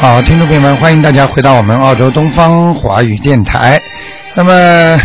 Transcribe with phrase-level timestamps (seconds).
[0.00, 3.78] 好，听众朋友们，欢迎大家回到我们澳洲东方华语电台。
[4.34, 4.98] 那么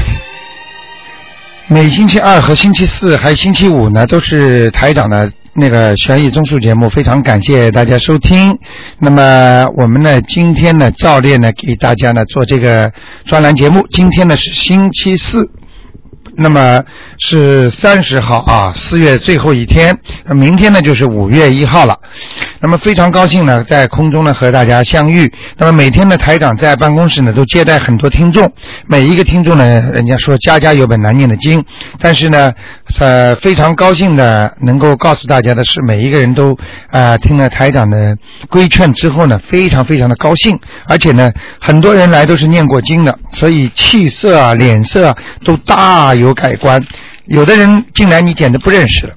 [1.67, 8.57] 每星期二和星期四还星期五呢，都是台长的那个悬疑综述节目，非常感谢大家收听。
[8.97, 12.93] 那么我们呢，今天呢，照例呢给大家呢做这个
[13.25, 13.85] 专栏节目。
[13.91, 15.51] 今天呢是星期四。
[16.37, 16.83] 那么
[17.17, 19.97] 是三十号啊，四月最后一天。
[20.25, 21.97] 那明天呢就是五月一号了。
[22.59, 25.31] 那么非常高兴呢，在空中呢和大家相遇。
[25.57, 28.51] 那么每天呢，台长在办公室呢都接待很多听众。
[28.87, 31.63] 每一个听众呢，人家说家家有本难念的经。
[31.99, 32.53] 但是呢，
[32.99, 36.57] 呃，非常高兴的能够告诉大家的是，每一个人都
[36.89, 38.17] 啊听了台长的
[38.49, 40.59] 规劝之后呢，非常非常的高兴。
[40.87, 46.83] 而且呢，很多人来都是念过经的，所以气色啊、脸色啊都大有有改观。
[47.25, 49.13] 有的人进来你简直不认识了。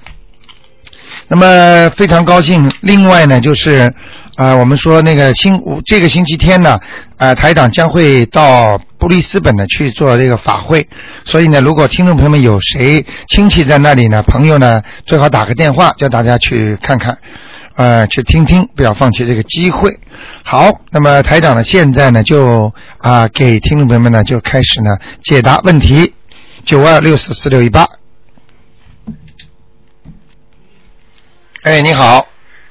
[1.27, 2.71] 那么非常高兴。
[2.81, 3.93] 另外呢，就是
[4.35, 6.79] 啊、我们说那个星这个星期天呢，
[7.17, 10.87] 啊，台长将会到布里斯本呢去做这个法会。
[11.25, 17.17] 所以呢，如果听众朋友们有谁亲戚在那里呢，朋友呢，最好打个电话叫大家去看看，
[17.75, 19.99] 呃，去听听，不要放弃这个机会。
[20.43, 26.13] 好，那么台长呢，现在呢就啊、给听众朋友们呢就开始呢解答问题，
[26.65, 27.87] 九二六四四六一八。
[31.63, 32.17] 哎，你好，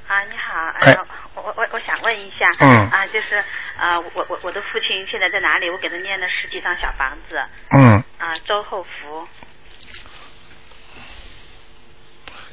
[0.07, 3.37] 啊，你好，哎呃，我我我我想问一下，嗯啊，就是
[3.79, 5.69] 啊，我我我的父亲现在在哪里？
[5.71, 7.37] 我给他念了十几张小房子，
[7.71, 9.29] 嗯，啊，周后福，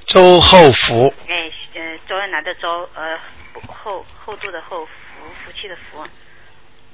[0.06, 1.36] 周后福，哎，
[1.76, 3.18] 呃，周恩来的周，呃，
[3.68, 4.92] 厚厚度的厚，福
[5.46, 6.06] 福气的福，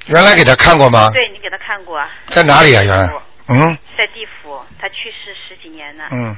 [0.06, 1.10] 原来给他看过吗？
[1.12, 2.10] 对你给他看过啊？
[2.28, 2.84] 在哪里啊？
[2.84, 3.12] 原来
[3.54, 6.38] 嗯在地府，他去世十几年了，嗯。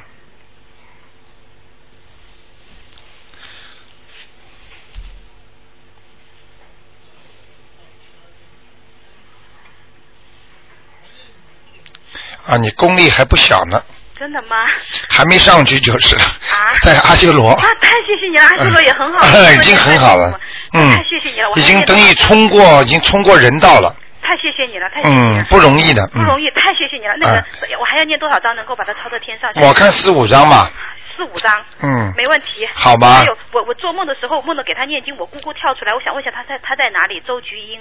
[12.45, 13.81] 啊，你功力还不小呢，
[14.17, 14.67] 真的吗？
[15.07, 16.23] 还没上去就是了。
[16.23, 17.51] 啊在阿修罗。
[17.51, 20.39] 啊，太谢谢你了，阿修罗也很好，嗯 已经很好了。
[20.73, 20.91] 嗯。
[20.95, 23.95] 太谢谢你了，我已经等于冲过，已经冲过人道了。
[24.33, 26.01] 太谢谢你了，太谢谢你了嗯，，不容易的。
[26.15, 26.17] 嗯。
[26.17, 27.13] 不容易，太谢谢你了。
[27.19, 29.59] 那个哎，我还要念多少章能够把它抄到天上去？
[29.61, 30.71] 我看四五张吧。
[31.15, 32.11] 四五张，嗯。
[32.17, 32.67] 没问题。
[32.73, 37.21] 好吧还有，我我做梦的时候梦到给他念经，我姑姑跳出来，我想问一下他在他在哪里？
[37.21, 37.79] 周菊英，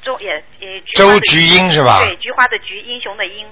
[0.00, 1.98] 周也也菊花的周菊英是吧？
[1.98, 3.46] 对，菊花的菊，英雄的英。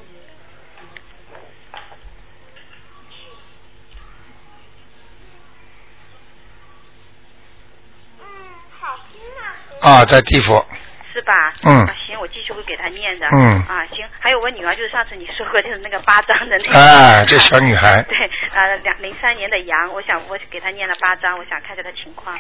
[9.83, 10.65] 啊，在地府。
[11.15, 11.55] 是吧？
[11.63, 13.27] 嗯啊，行，我继续会给他念的。
[13.29, 16.77] 嗯啊，行，还有我女儿，就是上次你说过就是那个八章的那个。
[16.77, 18.03] 哎，这小女孩。
[18.11, 18.19] 对，
[18.53, 22.37] 呃，两零三年的羊，我想我给她念了八章，我想看一下她情况。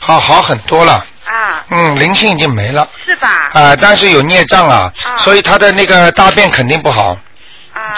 [0.00, 1.04] 好好很多了。
[1.26, 2.88] 啊，嗯，灵性已经没了。
[3.04, 3.50] 是吧？
[3.52, 7.22] 啊、但是有孽障啊，啊所以他的那个大便肯定不好，啊。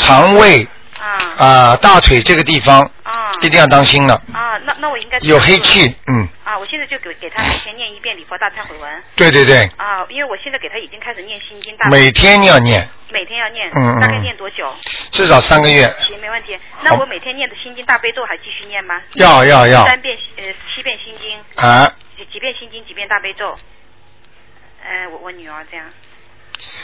[0.01, 0.67] 肠胃
[0.99, 1.47] 啊。
[1.47, 3.31] 啊、大腿这个地方啊。
[3.43, 6.59] 一定要当心了，啊，那那我应该有黑气，嗯，啊！
[6.59, 9.03] 我现在就给给他每天念一遍礼佛大忏悔文。
[9.17, 14.01] 对对对，啊，因为我现在给他已经开始念心经大每天要念，每天要念，嗯嗯。
[14.01, 14.71] 大概念多久？
[15.11, 16.59] 至少三个月，行，没问题。
[16.83, 19.01] 那我每天念的心经大悲咒还继续念吗？
[19.15, 19.87] 要要要。
[19.87, 20.45] 三遍呃
[20.75, 21.87] 七遍心经，啊，
[22.19, 23.57] 几几遍心经，几遍大悲咒。
[24.85, 25.87] 呃，我我女儿这样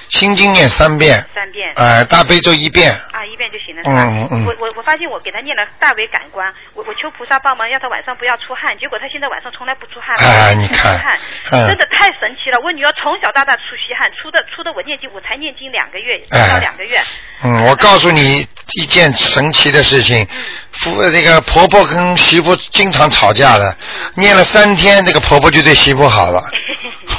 [0.09, 1.73] 心经念三遍，三遍。
[1.77, 4.05] 呃，大悲咒一遍，啊，一遍就行了，是吧？
[4.07, 11.19] 嗯嗯我我我发现我给他念了大为感官，我我求菩萨帮忙，要他晚上不要出汗，结果他现在晚上从来不出汗，哎不你看出汗，
[11.51, 12.59] 嗯真的太神奇了。
[12.63, 16.99] 我女儿从小到大出稀汗，出的出的我念经，我才念经两个月，到两个月。
[17.43, 18.47] 嗯，我告诉你
[18.79, 20.27] 一件神奇的事情，
[20.73, 23.77] 夫那个婆婆跟媳妇经常吵架的，
[24.15, 26.39] 念了三天，这个婆婆就对媳妇好了。
[26.39, 26.49] 啊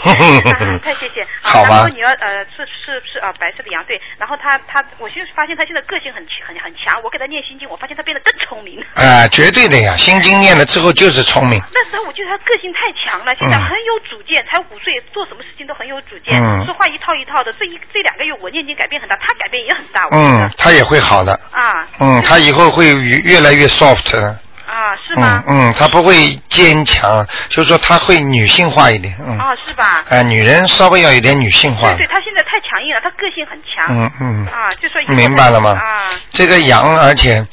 [0.83, 1.21] 太谢谢。
[1.21, 8.83] 啊 好吧我女儿呃是是是啊白色的羊对，然后他他我现在发现他现在个性很很很强，我给他念心经，我发现他变得更聪明。
[8.95, 11.62] 哎、绝对的呀，心经念了之后就是聪明。
[11.74, 17.51] 那时候我觉得他个性太强了，现在嗯很有主见，才五岁，做什么事情都很有主见，嗯说话一套一套的。
[17.53, 20.01] 这一这两个月我念经改变很大，他改变也很大。
[20.12, 21.33] 嗯，他也会好的。
[21.51, 24.39] 啊嗯，他以后会越越来越 soft 的。
[24.77, 25.69] 啊是吗嗯？
[25.69, 29.13] 嗯，她不会坚强，就是说他会女性化一点。
[29.19, 29.35] 嗯。
[29.38, 30.03] 啊是吧？
[30.09, 32.06] 哎、女人稍微要有点女性化对。
[32.06, 33.85] 对，她现在太强硬了，他个性很强。
[33.97, 34.45] 嗯嗯。
[34.47, 35.71] 啊，就说明白了吗？
[35.71, 37.44] 啊，这个羊，而且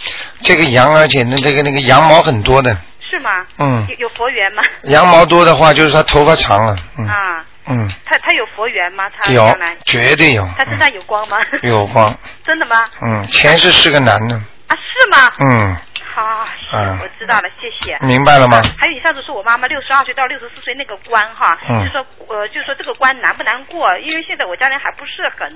[0.43, 2.77] 这个羊，而且那这个那个羊毛很多的，
[3.11, 3.31] 是吗？
[3.59, 4.63] 嗯有有佛缘吗？
[4.85, 9.05] 羊毛多的话，就是他头发长了，嗯，啊，嗯，他他有佛缘吗？
[9.23, 9.57] 他有，
[9.87, 11.39] 绝对有，他身上有光吗？
[11.63, 12.85] 嗯有光， 真的吗？
[13.01, 14.35] 嗯，前世是个男的，
[14.69, 15.33] 啊，是吗？
[15.49, 15.77] 嗯，
[16.15, 17.99] 好，嗯我知道了，谢谢。
[18.07, 18.63] 明白了吗？
[18.79, 23.99] 还有你上次说我妈妈六十二岁到六十四岁那个关哈，嗯就说呃，就说这个关难不难过？
[23.99, 25.49] 因为现在我家人还不是很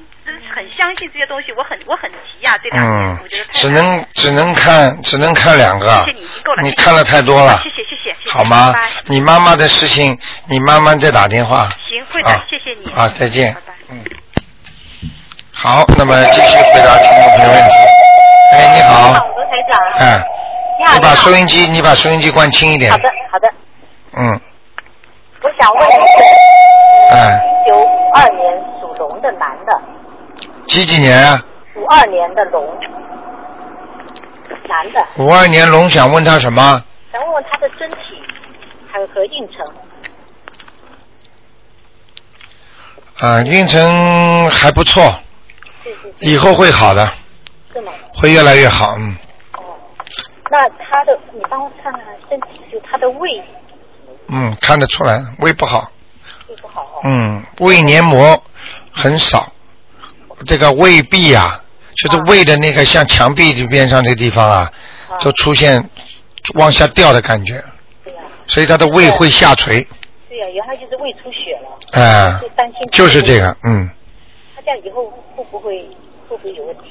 [0.54, 8.88] 很相信这些东西，我很我很急呀、这两年、嗯我觉得，太只能只能看只能看两个谢谢你已经够了，你看了太多了谢谢谢谢，谢谢好吗拜拜？
[9.06, 10.18] 你妈妈的事情，
[10.48, 11.68] 你慢慢再打电话。
[11.88, 12.90] 行，会的，啊谢谢你。
[12.92, 13.74] 啊，再见拜拜。
[13.90, 14.04] 嗯。
[15.54, 17.74] 好，那么继续回答听众朋友问题。
[18.52, 19.12] 哎，你好。
[19.12, 19.78] 罗台长。
[19.98, 20.24] 哎，
[20.78, 22.90] 你把收音机，你把收音机关轻一点。
[22.90, 23.48] 好的，好的。
[24.16, 24.40] 嗯，
[25.42, 27.74] 我想问一个，哎，九
[28.14, 28.40] 二年
[28.80, 29.80] 属龙的男的，
[30.66, 31.44] 几几年啊？
[31.74, 32.64] 五二年的龙，
[34.68, 36.82] 男的，五二年龙想问他什么？
[37.12, 37.96] 想问问他的身体
[38.90, 39.66] 还有和运程。
[43.20, 45.12] 啊，运程还不错，
[46.20, 47.12] 以后会好的？
[48.14, 48.94] 会越来越好。
[48.98, 49.27] 嗯，哦，
[50.50, 53.42] 那他的，你帮我看看身体，就他的胃
[54.28, 55.90] 嗯，看得出来胃不好。
[56.48, 57.00] 胃不好哦。
[57.04, 58.42] 嗯，胃黏膜
[58.90, 59.52] 很少，
[60.46, 61.62] 这个胃壁啊，
[61.96, 64.72] 就是胃的那个像墙壁边上这个地方啊，
[65.10, 65.90] 啊都出现
[66.54, 67.62] 往下掉的感觉，
[68.04, 69.86] 对呀、所以他的胃会下垂。
[70.28, 71.78] 对呀、原来就是胃出血了。
[71.92, 73.88] 哎、就担心就是这个，嗯，
[74.56, 75.86] 他这样以后会不会
[76.28, 76.84] 会不会有问题？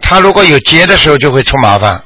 [0.00, 2.02] 他如果有结的时候就会出麻烦。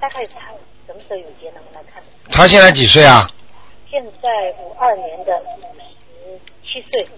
[0.00, 0.40] 大概他
[0.86, 2.02] 什么时候有结能来看？
[2.30, 3.30] 他现在几岁啊？
[3.90, 4.28] 现在
[4.60, 7.08] 五二年的五十七岁，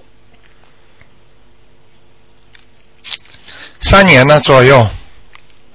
[3.80, 4.86] 三年呢左右，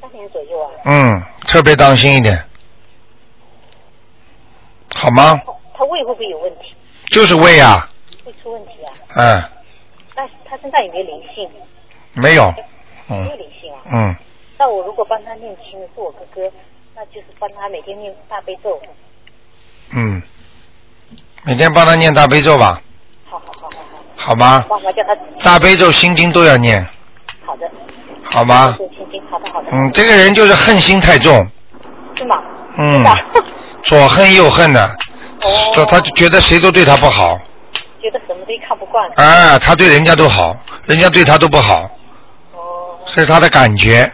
[0.02, 0.72] 三年左右啊。
[0.86, 2.38] 嗯，特别当心一点，
[4.96, 5.36] 好吗？
[5.46, 6.74] 他他胃会不会有问题？
[7.12, 7.90] 就是胃啊，
[8.24, 8.94] 会出问题啊？
[9.16, 9.44] 嗯，
[10.16, 11.50] 那他身上有没有灵性？
[12.14, 12.50] 没有，
[13.08, 13.82] 没有嗯灵性啊。
[13.92, 14.16] 嗯，
[14.58, 16.50] 那我如果帮他念经，是我哥哥，
[16.96, 18.80] 那就是帮他每天念大悲咒。
[19.92, 20.22] 嗯，
[21.44, 22.82] 每天帮他念大悲咒吧，
[23.30, 23.70] 好好好好
[24.16, 24.66] 好，好吗？
[24.70, 25.16] 帮忙叫他。
[25.44, 26.88] 大悲咒、心经都要念，
[27.46, 27.70] 好的。
[28.24, 28.76] 好吗？
[28.78, 29.68] 心经，好的好的。
[29.72, 31.48] 嗯，这个人就是恨心太重，
[32.16, 32.42] 是吗？
[32.78, 33.04] 嗯，
[33.84, 34.86] 左恨右恨的，
[35.44, 37.38] 哦说他就觉得谁都对他不好，
[38.02, 39.08] 觉得什么都看不惯。
[39.16, 41.84] 啊，他对人家都好，人家对他都不好，
[42.54, 44.12] 哦是他的感觉，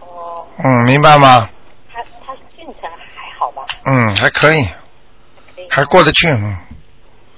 [0.00, 1.48] 哦，嗯，明白吗？
[3.84, 4.66] 嗯，还可以，
[5.70, 6.56] 还过得去，嗯，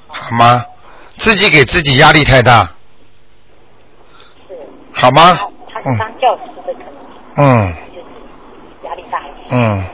[0.09, 0.65] 好吗？
[1.19, 2.63] 自己给自己压力太大，
[4.49, 4.57] 是。
[4.93, 5.39] 好吗？
[5.73, 5.81] 他？
[5.83, 5.99] 是嗯。
[5.99, 6.95] 当教师的，可能
[7.37, 7.75] 嗯。
[7.95, 9.61] 就是压力大一点。
[9.61, 9.85] 嗯，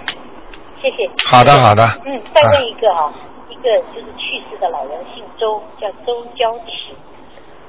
[0.81, 1.11] 谢谢。
[1.27, 1.85] 好的好的。
[2.05, 3.13] 嗯，再问一个啊，
[3.51, 3.63] 一个
[3.95, 6.95] 就是去世的老人，姓周，叫周娇琪。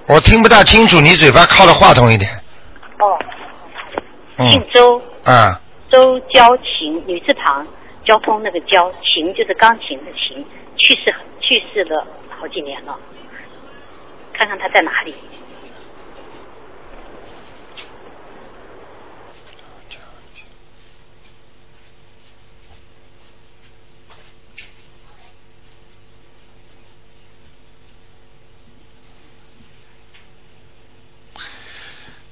[0.08, 2.30] 我听不大清楚，你嘴巴靠着话筒一点，
[3.00, 3.20] 哦，
[4.38, 5.60] 嗯，姓周，啊，
[5.90, 7.68] 周娇琴，女字旁，
[8.08, 10.46] 交通那个交，琴就是钢琴的琴，
[10.78, 12.98] 去世去世了好几年了，
[14.32, 15.14] 看看他在哪里。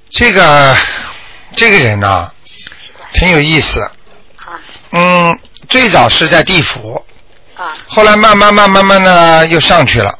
[0.09, 0.73] 这个
[1.57, 2.31] 这个人呢、
[3.15, 4.61] 挺有意思，啊。
[4.93, 5.37] 嗯，
[5.69, 7.03] 最早是在地府，
[7.55, 10.17] 啊，后来慢慢慢慢慢呢又上去了。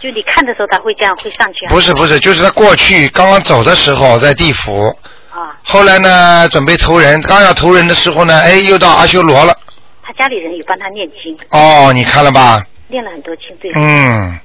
[0.00, 1.68] 就你看的时候他会这样会上去啊？
[1.70, 4.88] 不是不是，就是他过去刚刚走的时候在地府，
[5.30, 9.56] 啊，后来呢准备投人，刚要投人的时候呢，哎，又到阿修罗了。
[10.02, 12.62] 他家里人有帮他念经，哦，你看了吧？
[12.88, 13.72] 念了很多经，对。
[13.74, 14.38] 嗯，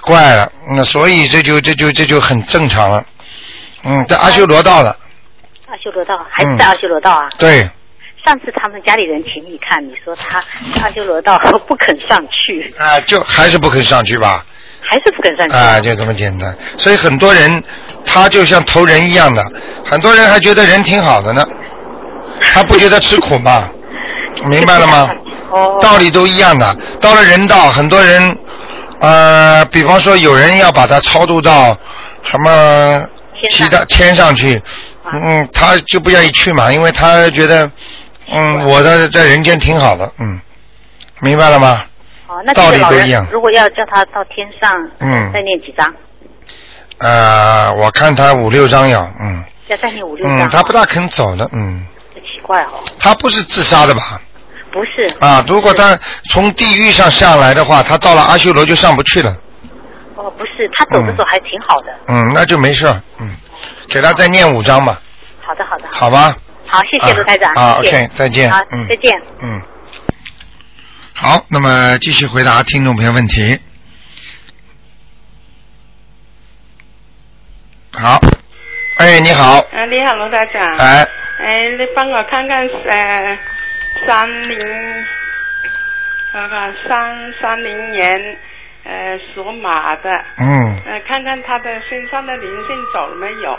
[0.00, 3.04] 怪了，那所以这就这就这就很正常了。
[3.84, 4.96] 嗯，在阿修罗道了，
[5.68, 7.28] 阿修罗道还是在阿修罗道啊？
[7.38, 7.68] 对，
[8.24, 10.38] 上次他们家里人请你看，你说他
[10.80, 14.44] 阿修罗道不肯上去，啊、就还是不肯上去吧？
[14.80, 15.54] 还是不肯上去。
[15.54, 16.54] 啊，就这么简单。
[16.76, 17.62] 所以很多人
[18.04, 19.42] 他就像投人一样的，
[19.90, 21.44] 很多人还觉得人挺好的呢，
[22.40, 23.68] 他不觉得吃苦吗？
[24.46, 25.10] 明白了吗？
[25.50, 25.78] 哦。
[25.80, 26.74] 道理都一样的。
[27.00, 28.36] 到了人道，很多人，
[29.00, 31.76] 呃，比方说有人要把他超度到
[32.22, 33.04] 什么
[33.50, 34.56] 其他天上去，
[35.04, 37.70] 啊嗯，他就不愿意去嘛，因为他觉得，
[38.32, 40.40] 嗯，我的在人间挺好的，嗯，
[41.20, 41.82] 明白了吗？
[42.26, 45.94] 哦，那道理都一样如果要叫他到天上，嗯再念几张？
[46.98, 50.48] 呃，我看他五六张要，嗯，要再念五六张。
[50.48, 54.20] 嗯，他不大肯走的，嗯，这奇怪哦，他不是自杀的吧？
[54.72, 55.14] 不是。
[55.20, 55.98] 啊，如果他
[56.30, 59.36] 从地狱上下来的话，他到了阿修罗就上不去了。
[60.16, 61.92] 哦，不是，他走的时候还挺好的。
[62.06, 62.86] 嗯，那就没事，
[63.18, 63.36] 嗯，
[63.88, 64.98] 给他再念五张吧，
[65.44, 65.84] 好的，好的。
[65.90, 66.34] 好吧？
[66.66, 67.52] 好，谢谢卢台长。
[67.52, 69.22] 啊谢谢 OK，再见好嗯，再见。
[69.42, 69.60] 嗯，
[71.14, 73.58] 好，那么继续回答听众朋友问题。
[77.92, 78.18] 好，
[78.96, 80.62] 哎，你好，啊，你好，罗台长。
[80.78, 81.06] 哎，
[81.38, 83.38] 哎，你帮我看看呃，
[84.06, 84.58] 三零
[86.32, 88.10] 那个三三零年
[88.84, 90.48] 呃属马的，嗯，
[90.86, 93.58] 呃，看看他的身上的灵性走了没有？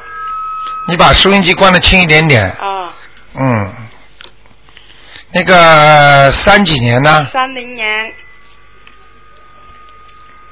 [0.88, 2.92] 你把收音机关的轻一点点，哦，
[3.36, 3.74] 嗯，
[5.34, 7.30] 那个三几年呢？
[7.32, 7.88] 三零年，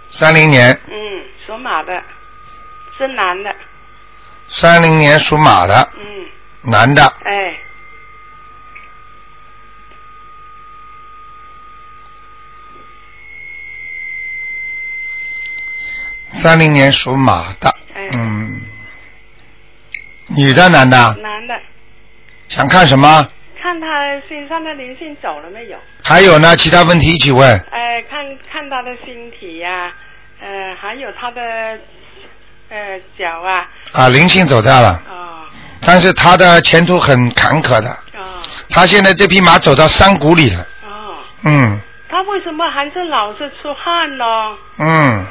[0.09, 0.93] 三零年，嗯，
[1.45, 2.01] 属马的，
[2.97, 3.53] 是男的，
[4.47, 7.57] 三零年属马的，嗯，男的，哎，
[16.39, 18.09] 三零年属马的，哎。
[18.13, 18.61] 嗯，
[20.38, 21.59] 女的男的，男的，
[22.47, 23.27] 想看什么？
[23.61, 23.88] 看他
[24.27, 25.77] 身上的灵性走了没有？
[26.03, 27.47] 还有呢，其他问题一起问。
[27.71, 29.91] 哎，看看他的身体呀、
[30.39, 31.41] 呃，还有他的
[32.69, 35.45] 呃脚啊，啊，灵性走掉了，哦。
[35.83, 37.89] 但是他的前途很坎坷的。
[38.15, 38.41] 哦。
[38.69, 41.79] 他现在这匹马走到山谷里了，哦，嗯。
[42.09, 44.25] 他为什么还是老是出汗呢？
[44.79, 45.25] 嗯，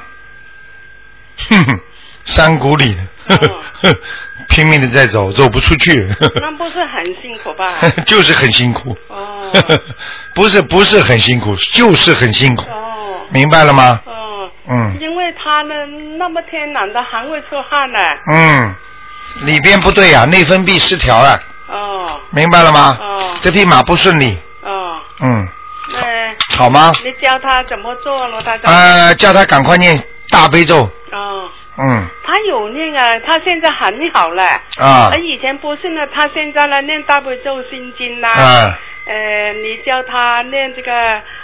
[1.50, 1.80] 哼哼，
[2.24, 2.96] 山谷里，
[3.28, 3.48] 呵呵
[3.82, 3.96] 呵，
[4.50, 7.72] 拼命的在走，走不出去，那不是很辛苦吧？
[8.06, 9.50] 就是很辛苦，哦。
[10.34, 13.26] 不是不是很辛苦，就是很辛苦，哦。
[13.30, 14.00] 明白了吗？
[14.04, 14.96] 哦，嗯。
[15.00, 15.74] 因为他呢
[16.18, 17.98] 那么天冷的还会出汗呢。
[18.32, 18.74] 嗯，
[19.46, 21.38] 里边不对呀、内分泌失调啊，
[21.68, 22.20] 哦。
[22.30, 22.98] 明白了吗？
[23.00, 23.30] 哦。
[23.40, 25.48] 这匹马不顺利，哦，嗯，
[25.94, 26.92] 那好吗？
[27.04, 28.72] 你教他怎么做罗大长？
[28.72, 31.48] 呃，叫他赶快念大悲咒，哦，
[31.78, 34.42] 嗯他有念啊，他现在很好了。
[34.78, 38.30] 啊他以前不是呢，他现在呢念大悲咒心经啦。
[38.30, 40.90] 啊，呃，你教他念这个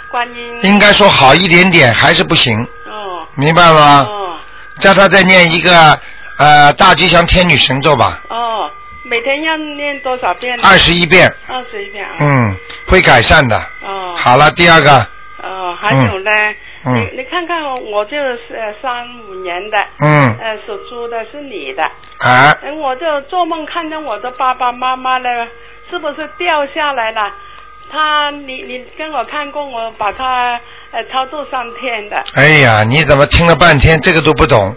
[0.09, 0.59] 观音。
[0.63, 4.05] 应该说好一点点，还是不行，哦明白吗？
[4.09, 4.37] 哦
[4.79, 5.99] 叫他再念一个
[6.37, 8.69] 呃大吉祥天女神咒吧，哦，
[9.03, 10.55] 每天要念多少遍？
[10.63, 12.11] 二十一遍，二十一遍啊。
[12.19, 12.55] 嗯，
[12.85, 13.57] 会改善的。
[13.81, 14.13] 哦。
[14.15, 14.99] 好了，第二个，
[15.41, 16.55] 哦，还有呢，嗯
[16.85, 20.37] 你你看看我就是呃三五年的，嗯。
[20.39, 21.83] 呃属猪的是你的，
[22.19, 25.27] 啊，哎，我就做梦看见我的爸爸妈妈呢，
[25.89, 27.31] 是不是掉下来了？
[27.91, 30.59] 他，你你跟我看过，我把他
[30.91, 32.23] 呃操作上天的。
[32.35, 34.75] 哎呀，你怎么听了半天这个都不懂？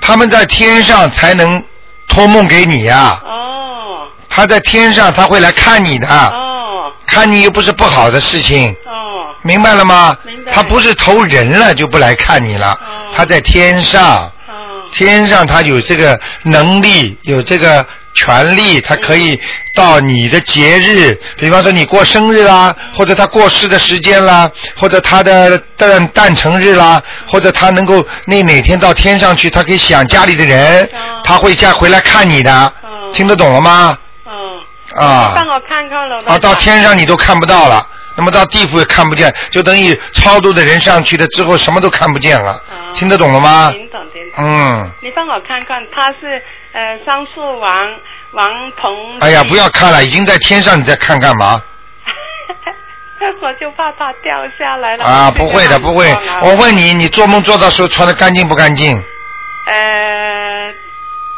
[0.00, 1.62] 他们在天上才能
[2.08, 4.06] 托梦给你呀、哦。
[4.28, 6.92] 他在天上他会来看你的，哦。
[7.06, 9.09] 看你又不是不好的事情，哦
[9.42, 10.16] 明白了吗？
[10.24, 12.78] 明白他不是投人了就不来看你了，哦
[13.14, 19.40] 他在天上，哦天上他有这个能力，有这个权利，他可以
[19.74, 33.96] 到你的节日，比方说你过生日啦，或者他过世的时间啦，或者他的诞诞辰日啦，或者他能够那哪天到天上去，他可以想家里的人哦，他会再回来看你的，哦听得懂了吗？
[34.24, 34.32] 哦，
[34.96, 36.16] 啊帮我看看了。
[36.26, 37.86] 啊，到天上你都看不到了。
[38.16, 43.70] 那么到地府也看不见，就等于超度的人上去了之后什么都看不见了，哦听得懂了吗？
[43.72, 44.44] 听懂听懂。
[44.44, 47.80] 嗯，你帮我看看，他是呃桑树王
[48.32, 48.48] 王
[48.80, 49.18] 鹏。
[49.20, 51.62] 哎呀，不要看了，已经在天上，你再看干嘛？
[53.42, 55.04] 我就怕他掉下来了。
[55.04, 56.10] 啊，不会的， 不会。
[56.42, 58.96] 我问你，你做梦做到时候穿的干净不干净？
[59.66, 60.72] 呃，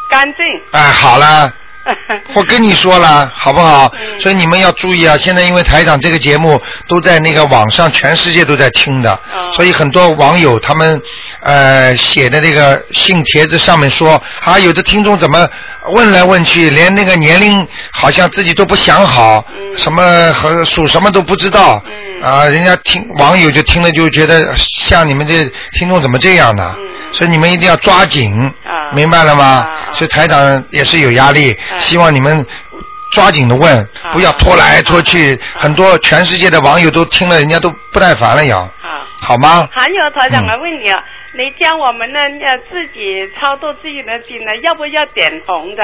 [0.09, 0.37] 干净。
[0.71, 1.51] 哎，好了，
[2.33, 3.93] 我跟你说了，好不好？
[3.99, 5.17] 嗯所以你们要注意啊！
[5.17, 11.01] 现在因为台长这个节目都在那个网上，全世界都在听的，哦所以很多网友他们
[11.41, 15.47] 呃写的那个信帖子上面说啊，有的听众怎么
[15.91, 26.75] 问来问去，连那个年龄好像自己都不想好，嗯什么和属什么都不知道，嗯啊，人家听网友就听了就觉得像你们这听众怎么这样呢？
[26.77, 28.33] 嗯所以你们一定要抓紧，
[28.65, 29.43] 啊明白了吗？
[29.45, 32.45] 啊所以台长也是有压力，啊希望你们
[33.11, 35.39] 抓紧的问，啊不要拖来拖去。
[35.55, 39.05] 很多全世界的网友都听了，人家都不耐烦了要，好。
[39.21, 39.69] 好吗？
[39.71, 41.01] 还有台长，嗯我问你啊，
[41.33, 45.83] 你教我们呢，要自己操作自己的经呢，要不要点红的？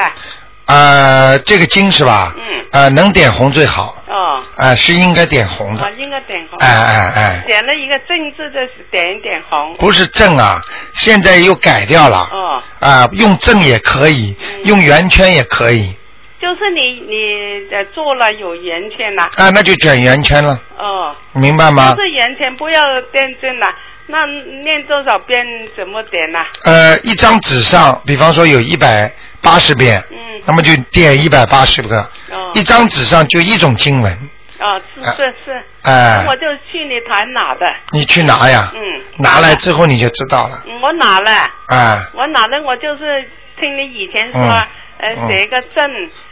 [0.69, 2.33] 呃，这个经是吧？
[2.37, 5.89] 嗯呃，能点红最好，哦，呃，是应该点红的我。
[5.99, 6.59] 应该点红。
[6.59, 8.59] 哎哎哎，点了一个正字的，
[8.91, 9.75] 点一点红。
[9.79, 10.61] 不是正啊，
[10.97, 12.29] 现在又改掉了。
[12.31, 15.91] 哦，啊，用正也可以，嗯用圆圈也可以，
[16.39, 19.23] 就是你你呃做了有圆圈了。
[19.37, 22.03] 啊，那就卷圆圈了，哦，明白吗就？
[22.03, 23.67] 是圆圈不要点正了，
[24.05, 25.43] 那念多少遍
[25.75, 30.17] 怎么点呐、呃，一张纸上，比方说有一百八十遍，嗯。
[30.45, 32.51] 那么就点一百八十个，哦。
[32.53, 34.11] 一张纸上就一种经文，
[34.59, 35.13] 哦，是啊。
[35.17, 38.79] 是是，哎、我就去你台拿的，你去拿呀，嗯，
[39.17, 41.31] 拿来之后你就知道了，嗯我拿了，
[41.67, 43.21] 哎、我拿了，我就是
[43.59, 44.67] 听你以前说，嗯。
[44.99, 45.27] 呃，嗯。
[45.29, 45.89] 写一个证，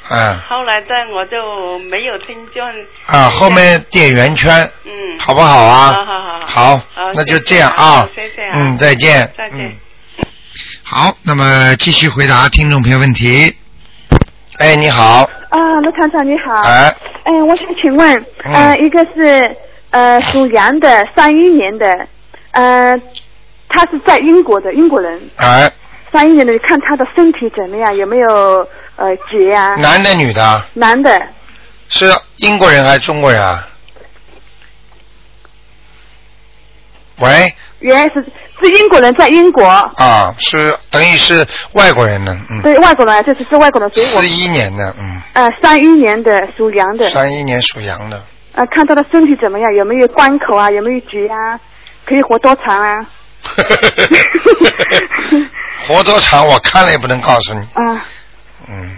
[0.10, 2.62] 哎、后来在我就没有听见。
[3.06, 5.94] 啊，后面点圆圈，嗯，好不好啊？
[5.94, 6.40] 好好好。
[6.48, 8.10] 好好那就这样啊。
[8.14, 8.52] 谢谢啊。
[8.56, 9.32] 嗯，再见。
[9.38, 9.60] 再见。
[9.60, 9.76] 嗯。
[10.90, 13.54] 好，那么继续回答听众朋友问题。
[14.58, 16.62] 哎，你好，啊，卢厂长你好。
[16.62, 19.54] 哎，哎，我想请问，嗯呃，一个是
[19.90, 22.08] 呃属羊的，三一年的，
[22.52, 22.98] 呃，
[23.68, 25.70] 他是在英国的英国人，哎，
[26.14, 28.66] 三一年的，你看他的身体怎么样，有没有
[28.96, 29.76] 呃结啊？
[29.76, 30.66] 男的女的？
[30.74, 31.22] 男的，
[31.90, 33.68] 是英国人还是中国人啊？
[37.20, 38.24] 喂，原来是
[38.62, 48.22] 是英国人，在英国，啊，是等于是外国人呢，嗯，对外国人，这是是外国人，所以我四一年的，嗯，呃三一年的属羊的，三一年属羊的，
[48.54, 51.60] 呃看他的身体怎么样，有没有关口啊，有没有结啊，
[52.06, 53.06] 可以活多长啊？
[55.88, 58.06] 活多长我看了也不能告诉你，啊。
[58.70, 58.98] 嗯，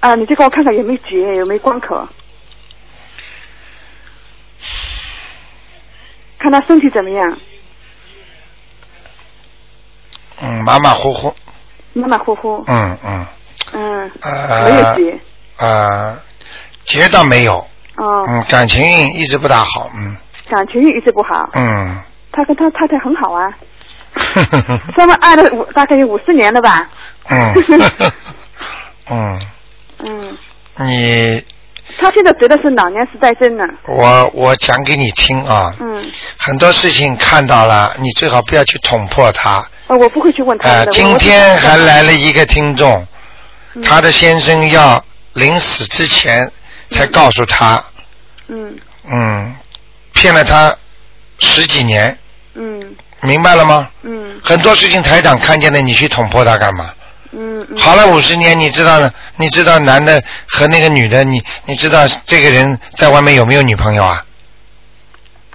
[0.00, 2.06] 啊，你再给我看看有没有结，有没有关口，
[6.40, 7.38] 看他身体怎么样，
[10.40, 11.34] 嗯，马马虎虎，
[11.92, 13.26] 马马虎虎，嗯嗯，
[13.72, 15.20] 嗯，呃，没有结，
[15.58, 16.18] 呃，
[16.84, 17.58] 结倒没有，
[17.96, 18.82] 哦，嗯，感情
[19.12, 20.16] 一直不大好，嗯。
[20.48, 23.48] 感情一直不好，嗯，他跟他太太很好啊，
[24.96, 26.88] 他们爱了五大概有五十年了吧，
[27.28, 27.54] 嗯。
[29.12, 29.40] 嗯，
[30.06, 30.38] 嗯，
[30.78, 31.44] 你
[31.98, 36.04] 他现在得的是老年痴呆症呢，我我讲给你听啊，嗯，
[36.36, 39.66] 很多事情看到了，你最好不要去捅破它。
[39.88, 43.06] 呃，我不会去问他呃，今天还来了一个听众，
[43.74, 43.82] 嗯。
[43.82, 46.50] 他的先生要临死之前
[46.90, 47.84] 才告诉他，
[48.48, 48.76] 嗯。
[49.10, 49.54] 嗯，
[50.12, 50.74] 骗了他
[51.38, 52.16] 十几年，
[52.54, 52.94] 嗯。
[53.22, 53.88] 明白了吗？
[54.02, 54.40] 嗯。
[54.42, 56.90] 很多事情台长看见了，你去捅破他干嘛？
[57.32, 59.12] 嗯嗯，好了五十年，你知道呢？
[59.36, 64.24] 你知道男的和那个女的，你你知道这个人在外面有没有女朋友啊？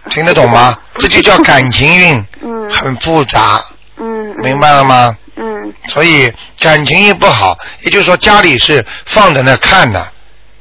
[0.10, 0.78] 听得懂吗？
[1.00, 2.70] 这就叫感情运，嗯。
[2.70, 3.64] 很复杂，
[3.98, 4.42] 嗯，嗯。
[4.42, 5.18] 明白了吗？
[5.36, 5.74] 嗯。
[5.88, 10.08] 所以感情运不好，也就是说家里是放在那看的，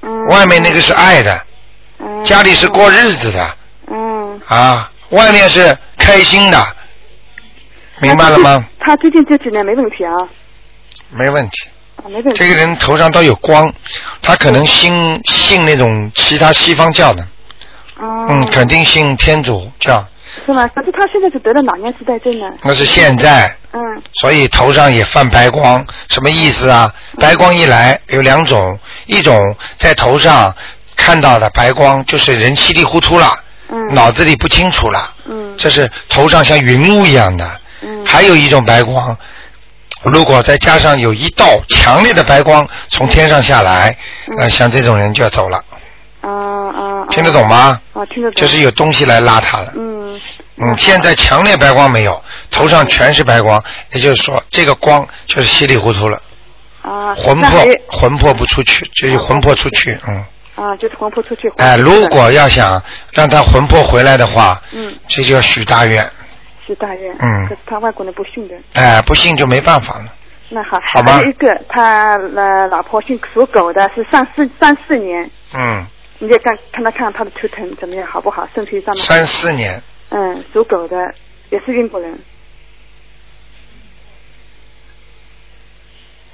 [0.03, 1.41] 嗯，外面那个是爱的，
[1.99, 2.25] 嗯。
[2.25, 3.57] 家里是过日子的
[3.89, 6.67] 嗯，啊，外面是开心的，
[8.01, 8.65] 明白了吗？
[8.81, 10.13] 他最近这几年没问题啊，
[11.15, 11.69] 没问题。
[11.97, 12.35] 啊没问题。
[12.35, 13.73] 这个人头上都有光，
[14.21, 17.23] 他可能信信那种其他西方教的，
[17.99, 20.05] 哦，嗯，肯定信天主教，
[20.45, 20.67] 是吗？
[20.75, 22.47] 可是他现在是得了老年痴呆症呢。
[22.63, 23.81] 那是现在，嗯
[24.13, 26.93] 所以头上也泛白光，什么意思啊？
[27.19, 29.41] 白光一来有两种，一种
[29.77, 30.55] 在头上
[30.97, 33.33] 看到的白光，就是人稀里糊涂了，
[33.71, 37.61] 嗯脑子里不清楚了，嗯这是头上像云雾一样的。
[37.83, 39.17] 嗯还有一种白光，
[40.05, 43.97] 如果再加上有一道强烈的白光从天上下来，
[44.29, 44.35] 嗯。
[44.37, 45.63] 那像这种人就要走了，
[46.21, 47.81] 啊啊，听得懂吗？
[47.93, 48.41] 啊，听得懂。
[48.41, 49.73] 就是有东西来拉他了。
[49.77, 50.21] 嗯
[50.57, 53.63] 嗯，现在强烈白光没有，头上全是白光，
[53.93, 56.21] 也就是说这个光就是稀里糊涂了，
[56.83, 57.51] 啊，魂魄
[57.89, 61.51] 魂魄不出去，就是魂魄出去，嗯，啊，就是魂魄出去。
[61.57, 64.95] 哎，如果要想让他魂魄回来的话，嗯。
[65.09, 66.09] 这就要许大愿，
[66.67, 68.55] 是大人，嗯可是他外国人不信的。
[68.75, 70.13] 哎，不信就没办法了。
[70.51, 75.87] 那好，好吧还有一个他呃老婆姓属狗的，是三四三四年，嗯，
[76.19, 78.47] 你就看看他看他的图腾怎么样，好不好？
[78.55, 79.05] 身体上面。
[79.05, 80.97] 三四年，嗯，属狗的
[81.51, 82.19] 也是英国人。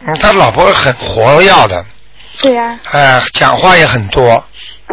[0.01, 1.85] 嗯，他老婆很活跃的，
[2.41, 4.45] 对呀、哎，讲话也很多，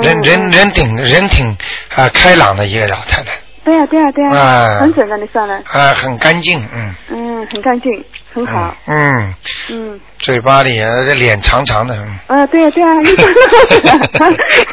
[0.04, 1.50] 人人人挺人挺
[1.96, 3.32] 啊开朗的一个老太太，
[3.68, 5.56] 对呀、对呀、对呀、啊很准的，你算了。
[5.66, 7.92] 啊，很干净，嗯，嗯，很干净，
[8.34, 8.74] 很好。
[8.86, 11.94] 嗯，嗯，嗯，嘴巴里呃这脸长长的，
[12.30, 12.82] 嗯啊，对呀、对
[13.84, 14.00] 呀、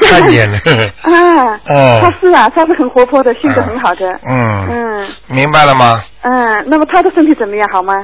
[0.02, 0.56] 看见了，
[1.02, 4.06] 啊，嗯他是啊，他是很活泼的，性格很好的。
[4.28, 6.00] 嗯，嗯明白了吗？
[6.22, 7.68] 嗯，那么他的身体怎么样？
[7.72, 7.94] 好吗？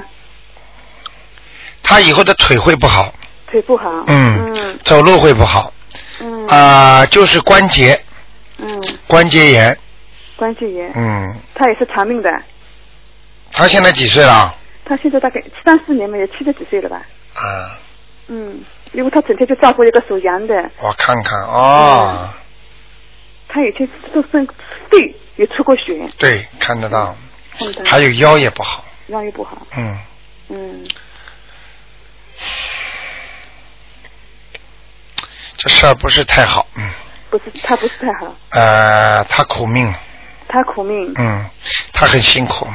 [1.85, 3.14] 他以后的腿会不好，
[3.46, 3.85] 腿不好。
[4.09, 5.72] 嗯，嗯走路会不好，
[6.20, 8.00] 嗯啊，就是关节
[8.59, 9.76] 嗯，关节炎，
[10.40, 12.31] 关节炎，嗯，他也是长命的。
[13.53, 14.55] 他现在几岁了？
[14.87, 16.96] 他现在大概三四年嘛，也七十几岁了吧？
[17.35, 17.76] 啊，
[18.29, 22.26] 嗯，因为他整天就照顾一个属羊的，我看看哦，
[23.48, 24.46] 他以前都生
[24.90, 26.09] 肺也出过血。
[26.16, 27.14] 对，看得到，
[27.85, 29.98] 还有腰也不好，腰也不好，嗯，
[30.48, 30.85] 嗯，
[35.59, 36.90] 这事儿不是太好，嗯，
[37.29, 39.92] 不是他不是太好，呃，他苦命，
[40.50, 41.46] 他苦命，嗯，
[41.92, 42.66] 她很辛苦，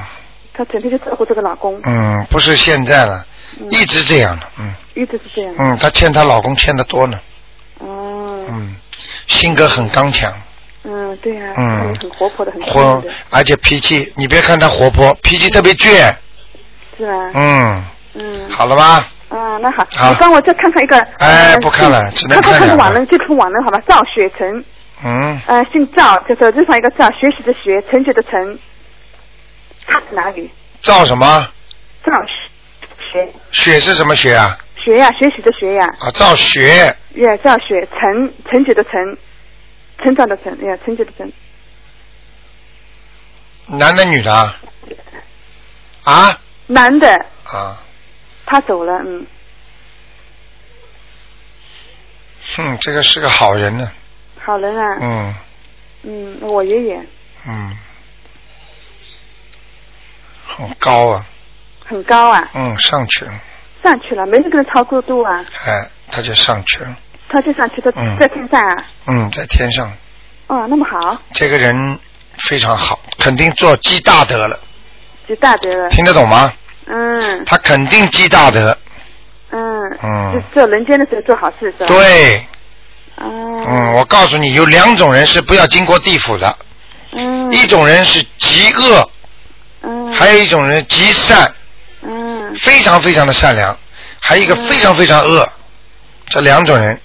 [0.53, 3.25] 她整天就照顾这个老公，嗯，不是现在了，
[3.59, 3.67] 嗯。
[3.69, 4.73] 一直这样的，嗯。
[4.93, 7.19] 一直是这样，嗯，她欠她老公欠的多呢，
[7.79, 8.75] 哦，嗯，
[9.27, 10.31] 性格很刚强，
[10.83, 11.95] 嗯，对啊，嗯。
[12.01, 16.13] 很活泼的，很活泼的，而且脾气，你别看她活泼，脾气特别倔，
[16.97, 17.31] 是吧？
[17.33, 17.83] 嗯，
[18.13, 19.07] 嗯，好了吧？
[19.27, 20.09] 啊，那好，好。
[20.11, 22.59] 你帮我再看看一个，呃哎不看了只能看看个。
[22.59, 23.81] 看看网人，就看网人好吧？
[23.85, 24.63] 赵雪成，
[25.03, 28.59] 嗯，呃，姓赵，就手字旁一个赵，学习的学，成绩的成，
[29.85, 30.49] 他是哪里？
[30.81, 31.51] 赵什么？
[32.03, 32.11] 赵
[33.11, 33.33] 学。
[33.51, 34.57] 雪是什么雪啊？
[34.77, 37.87] 学呀，学习的学呀，啊，赵学，也赵学。
[37.87, 39.17] 成，成绩的成，
[40.01, 41.31] 成长的成，呀，成绩的成，
[43.67, 44.57] 男的女的啊？
[46.03, 46.41] 啊？
[46.67, 47.81] 男的，啊，
[48.45, 49.25] 他走了，嗯，
[52.55, 53.91] 哼，这个是个好人呢，
[54.45, 55.35] 好人啊，嗯。
[56.03, 57.01] 嗯，我爷爷。
[57.47, 57.75] 嗯，
[60.45, 61.25] 很高啊，
[61.83, 63.31] 很高啊，嗯，上去了，
[63.83, 66.95] 上去了，没人跟他超过度啊，哎，他就上去了，
[67.27, 68.15] 他就上去的嗯。
[68.19, 68.75] 在天上啊，
[69.07, 69.91] 嗯，在天上，
[70.47, 71.99] 哦，那么好，这个人
[72.37, 74.59] 非常好，肯定做积大德了，
[75.27, 76.53] 积大德了，听得懂吗？
[76.85, 77.43] 嗯。
[77.45, 78.77] 他肯定积大德，
[79.49, 80.33] 嗯，嗯。
[80.33, 82.45] 就是做人间的时候做好事是吧？，对，
[83.17, 86.57] 哦，嗯，我告诉你，有两种人是不要经过地府的，
[87.11, 89.09] 嗯，一种人是极恶，
[89.83, 91.49] 嗯，还有一种人极善，
[92.01, 92.53] 嗯。
[92.55, 93.77] 非常非常的善良，
[94.19, 94.65] 还有一个嗯。
[94.65, 95.47] 非常非常恶，
[96.29, 96.99] 这两种人，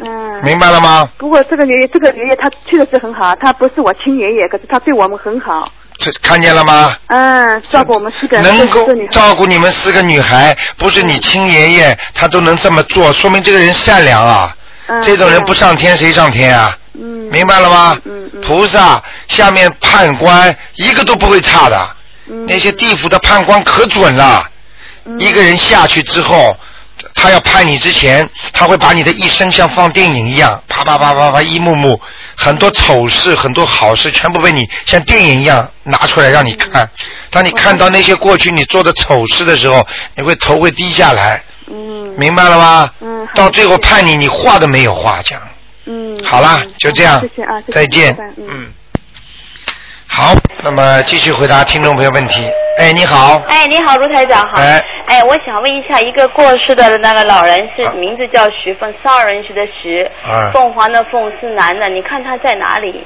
[0.00, 1.08] 嗯，明白了吗？
[1.18, 6.96] 不过这个爷爷，这个爷爷他去的是很好，他不是我亲爷爷，可是他对我们很好，这看见了吗？
[7.08, 14.54] 嗯，照顾我们四个人，能够照顾你们四个女孩，不是你亲爷爷，他都能这么做，说明这个人善良啊。
[14.88, 16.76] 嗯这种人不上天谁上天啊？
[16.94, 17.98] 嗯，明白了吗？
[18.04, 21.96] 嗯嗯，菩萨下面判官一个都不会差的，
[22.30, 24.48] 嗯那些地府的判官可准了。
[25.04, 26.56] 嗯一个人下去之后，
[27.14, 32.00] 他要判你之前，他会把你的一生像放电影一样，啪啪啪啪啪一幕幕，
[32.34, 36.88] 很多丑事、很多好事，全部被你像电影一样拿出来让你看。
[37.30, 42.94] 当你看到那些过去你做的丑事的时候，你会头会低下来，嗯明白了吧？
[43.00, 45.40] 嗯到最后判你，你话都没有话讲。
[45.86, 48.14] 嗯，好了嗯，就这样，谢谢啊，再见。
[48.36, 48.46] 嗯。
[48.48, 48.72] 嗯，
[50.06, 52.48] 好，那么继续回答听众朋友问题。
[52.78, 54.58] 哎，你好，哎，你好，卢台长好。
[54.58, 63.04] 哎哎，我想问一下，一个过世的那个老人是、啊名字叫徐凤，商人徐的徐，啊凤凰的凤是男的，你看他在哪里？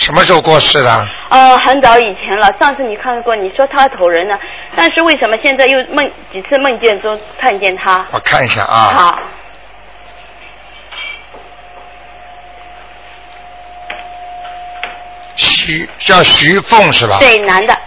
[0.00, 1.08] 什么时候过世的？
[1.28, 4.34] 呃，很早以前了，上次你看过，你说他投人呢，
[4.74, 8.06] 但是为什么现在又梦几次梦见中看见他？
[8.10, 8.92] 我看一下啊。
[8.96, 9.18] 好，
[15.36, 17.18] 徐叫徐凤是吧？。
[17.20, 17.78] 对，男的，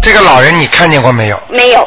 [0.00, 1.42] 这个老人你看见过没有？
[1.48, 1.84] 没有，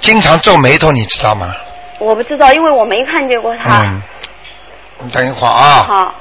[0.00, 1.54] 经常皱眉头，你知道吗？
[2.02, 3.82] 我不知道，因为我没看见过他。
[3.82, 4.02] 嗯。
[5.04, 5.84] 你等一会儿啊。
[5.86, 6.14] 好，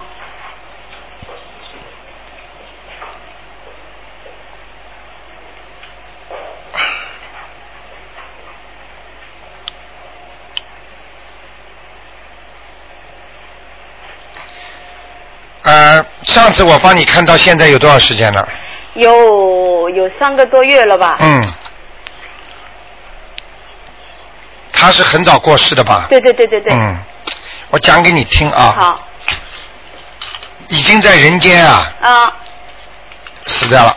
[15.63, 18.47] 呃，上次我帮你看到现在有多少时间了？
[18.93, 21.17] 有有三个多月了吧？
[21.19, 21.41] 嗯。
[24.81, 26.07] 他是很早过世的吧？
[26.09, 26.73] 对对对对对。
[26.73, 26.97] 嗯，
[27.69, 28.99] 我讲给你听啊，好
[30.69, 32.33] 已经在人间啊啊。
[33.45, 33.95] 死掉了。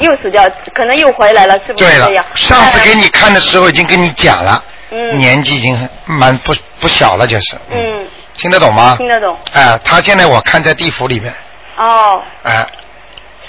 [0.00, 0.42] 又死掉，
[0.74, 7.56] 可能又回来了，是不是对了上次给你看的时候已经跟你讲了，嗯年纪已经很蛮不不小了，就是。
[7.70, 8.96] 嗯，听得懂吗？
[8.98, 9.38] 听得懂。
[9.52, 11.32] 哎、他现在我看在地府里面，
[11.78, 12.66] 哦，哎、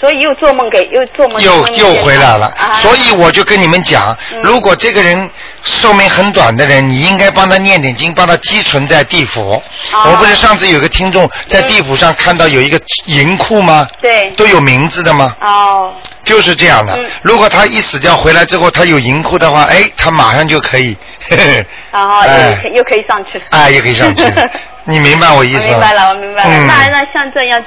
[0.06, 2.46] 所以又做梦给又做梦又又回来了。
[2.58, 5.28] 啊、所以我就跟你们讲，嗯如果这个人
[5.64, 9.54] 寿命很短的人，你应该帮他念点经，帮他积存在地府。
[9.94, 13.88] 哦我不是上次有个听众在地府上看到有一个银库吗？
[14.00, 15.36] 对都有名字的吗？
[15.42, 15.92] 哦
[16.24, 16.96] 就是这样的。
[16.98, 20.96] 嗯如果他一死掉回来之后，他有银库的话，哎，他马上就可以，
[21.92, 23.42] 然后 又、哎又可以上去。
[23.50, 24.24] 哎，又可以上去。
[24.86, 25.78] 你明白我意思吗？
[25.78, 26.50] 我明白了，我明白了。
[26.52, 27.60] 嗯那那像这样，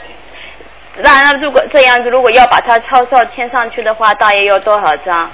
[1.01, 5.31] 那那如果这样子，如果要把它抄上签上去的话，大约要多少张？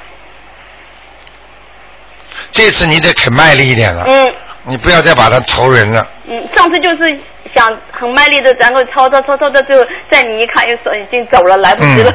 [2.50, 4.05] 这次你得肯卖力一点了。
[4.07, 6.07] 嗯，你不要再把它投人了。
[6.27, 7.18] 嗯，上次就是
[7.55, 12.12] 想很卖力的，然后抄抄抄抄到最后，在你一看又说已经走了，来不及了。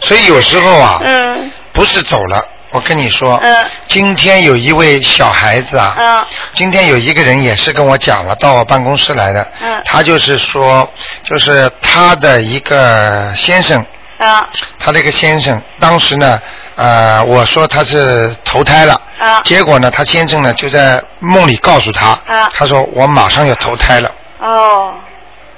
[0.00, 3.56] 所以有时候啊，嗯不是走了，我跟你说，嗯。
[3.86, 6.24] 今天有一位小孩子啊，嗯。
[6.54, 9.82] 今天有一个人也是跟我讲了，到我办公室来的，嗯。
[9.84, 10.88] 他就是说，
[11.22, 13.84] 就是他的一个先生，
[14.18, 14.46] 啊
[14.78, 16.40] 他那个先生当时呢，
[16.76, 24.10] 呃，我说他是投胎了，啊结果呢，他先生呢就在梦里告诉他，啊他说我马上要投胎了。
[24.40, 24.92] 哦。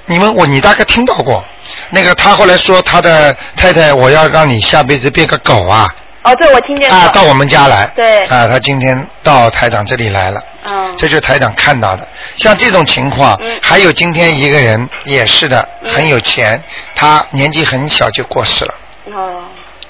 [0.05, 1.43] 你们我你大概听到过，
[1.91, 5.87] 那个他后来说他的太太，我要让你下辈子变个狗啊，
[6.23, 6.97] 哦，对我听见过。
[6.97, 8.23] 啊，到我们家来，对。
[8.25, 10.95] 啊，他今天到台长这里来了，嗯。
[10.97, 12.07] 这就是台长看到的。
[12.35, 13.59] 像这种情况，嗯。
[13.61, 15.91] 还有今天一个人也是的，嗯。
[15.91, 18.73] 很有钱，他年纪很小就过世了。
[19.07, 19.43] 哦。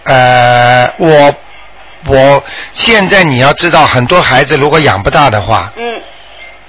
[0.06, 1.36] 呃，我
[2.08, 5.82] 我现在你要知道，很多孩子如果养不大的话，嗯。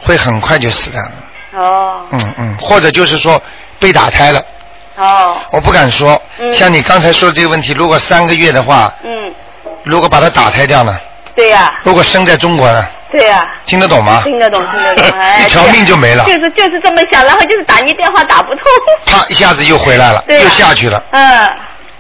[0.01, 1.13] 会很快就死掉了。
[1.55, 2.07] 哦。
[2.11, 3.41] 嗯嗯，或者就是说
[3.79, 4.45] 被打胎了，
[4.97, 5.37] 哦。
[5.53, 6.21] 我不敢说。
[6.41, 6.51] 嗯。
[6.51, 9.33] 像你刚才说的这个问题，如果三个月的话，嗯，
[9.85, 10.99] 如果把他打胎掉呢？
[11.35, 12.87] 对呀、如果生在中国呢？
[13.11, 14.21] 对呀、听得懂吗？
[14.25, 18.63] 听得懂听得懂， 哎，一条命就没了就是就是这么想，然后就是打你电话打不通。
[19.07, 21.51] 啪一下子又回来了，又下去了，嗯，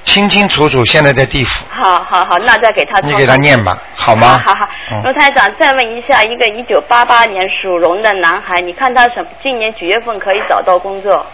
[0.04, 3.00] 清清楚楚，现在在地府，好好好，那再给他。
[3.00, 4.42] 你给他念吧，好吗？
[4.44, 4.68] 好好
[5.04, 11.24] 罗台长，再问一下，一个一九八八年属龙的男孩，你看他什今年几月份可以找到工作？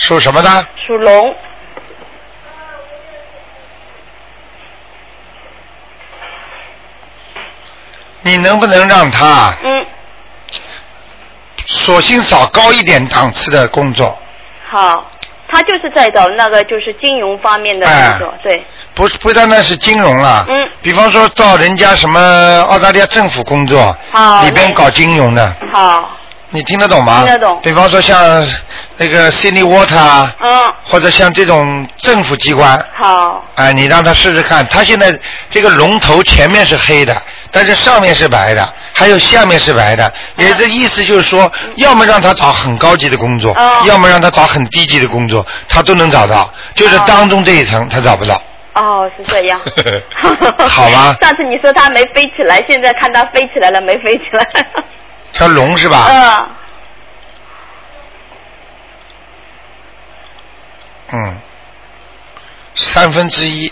[0.00, 0.66] 属什么的？
[0.86, 1.34] 属龙。
[8.22, 9.86] 你能不能让他，嗯，
[11.66, 14.18] 索性找高一点档次的工作？
[14.68, 15.10] 好，
[15.48, 18.62] 他就是在找那个就是金融方面的工作，对，
[18.94, 22.20] 不是不单单是金融了，嗯比方说到人家什么
[22.68, 23.96] 澳大利亚政府工作，
[24.44, 26.10] 里边搞金融的，好，
[26.50, 27.22] 你听得懂吗？
[27.24, 28.46] 听得懂比方说像
[28.96, 34.66] 那个 Sydney Water 啊，嗯，或者像这种政府机关，好，哎，你让他试试看。
[34.66, 35.16] 他现在
[35.48, 37.16] 这个龙头前面是黑的，
[37.50, 40.12] 但是上面是白的，还有下面是白的。
[40.36, 46.52] 也的意思就是说，要么让他找很高级的工作，哦要么让他找很低级的工作，他都能找到。
[46.74, 48.40] 就是哦当中这一层他找不到。
[48.74, 49.60] 哦，是这样。
[50.68, 54.46] 好吧 上次你说他没飞起来，现在看他飞起来了，没飞起来。
[55.32, 56.06] 条龙是吧？
[56.10, 56.48] 嗯，
[61.12, 61.36] 嗯，
[62.74, 63.68] 三分之一，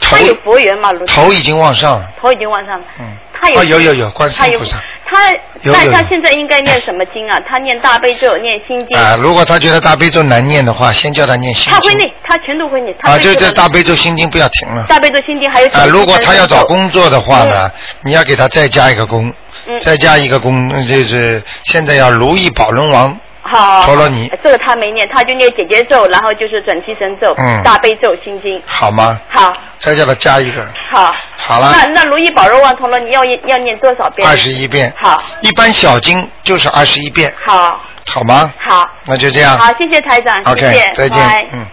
[0.00, 0.92] 头他有佛缘吗？
[0.92, 2.10] 卢头已经往上了。
[2.20, 2.86] 头已经往上了。
[3.00, 4.78] 嗯，他有、哦有有有观世音菩萨
[5.08, 7.38] 他有有有那他现在应该念什么经啊？
[7.48, 8.98] 他念大悲咒，念心经。
[8.98, 11.72] 啊、如果他觉得大悲咒难念的话，先叫他念心经。
[11.72, 12.94] 他会念，他全都会念。
[13.00, 14.84] 他啊，就这大悲咒心经不要停了。
[14.88, 15.68] 大悲咒心经还有。
[15.68, 17.70] 啊，如果他要找工作的话呢，
[18.02, 19.32] 你要给他再加一个功，
[19.66, 28.60] 嗯再加一个功，呃就是现在要如意宝轮王好，陀罗尼这个他没念，他就念姐姐咒，然后就是准提神咒、嗯大悲咒、心经。
[28.66, 29.20] 好吗？
[29.28, 31.14] 好，再叫他加一个，好。
[31.36, 34.28] 好了那那如意宝轮王陀罗尼要要念多少遍？
[34.28, 34.92] 二十一遍。
[35.00, 38.52] 好，一般小经就是二十一遍，好，好吗？
[38.68, 38.88] 好。
[39.04, 39.56] 那就这样。
[39.56, 41.46] 好，谢谢台长，谢 OK，谢，再见拜。
[41.52, 41.64] 嗯。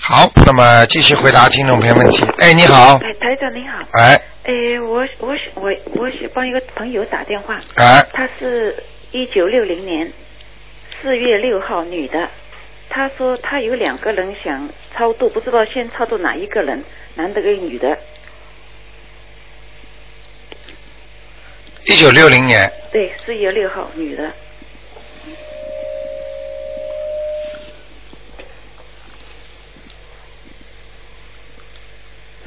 [0.00, 2.24] 好，那么继续回答听众朋友问题。
[2.38, 3.76] 哎，你好，哎，台长您好。
[4.00, 8.02] 哎哎，我我是我我是帮一个朋友打电话，啊。
[8.14, 8.74] 他是
[9.10, 10.10] 一九六零年
[11.02, 12.30] 四月六号女的，
[12.88, 16.82] 他说他有两个人想超度，不知道先超度哪一个人，
[17.14, 17.98] 男的跟女的。
[21.84, 24.32] 一九六零年，对，四月六号女的。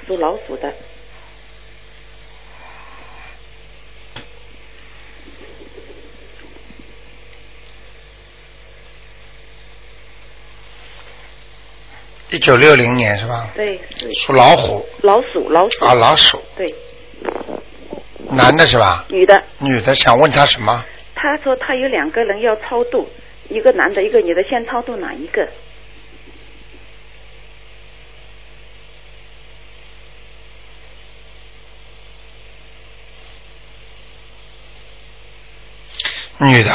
[0.07, 0.73] 属老鼠的，
[12.31, 13.49] 一九六零年是吧？
[13.55, 15.85] 对，是属老虎老鼠，老鼠。
[15.85, 16.73] 啊，老鼠，对，
[18.29, 19.05] 男的是吧？
[19.09, 19.43] 女的。
[19.57, 20.85] 女的想问他什么？
[21.13, 23.09] 他说他有两个人要超度，
[23.49, 25.45] 一个男的，一个女的，先超度哪一个？
[36.37, 36.71] 女的，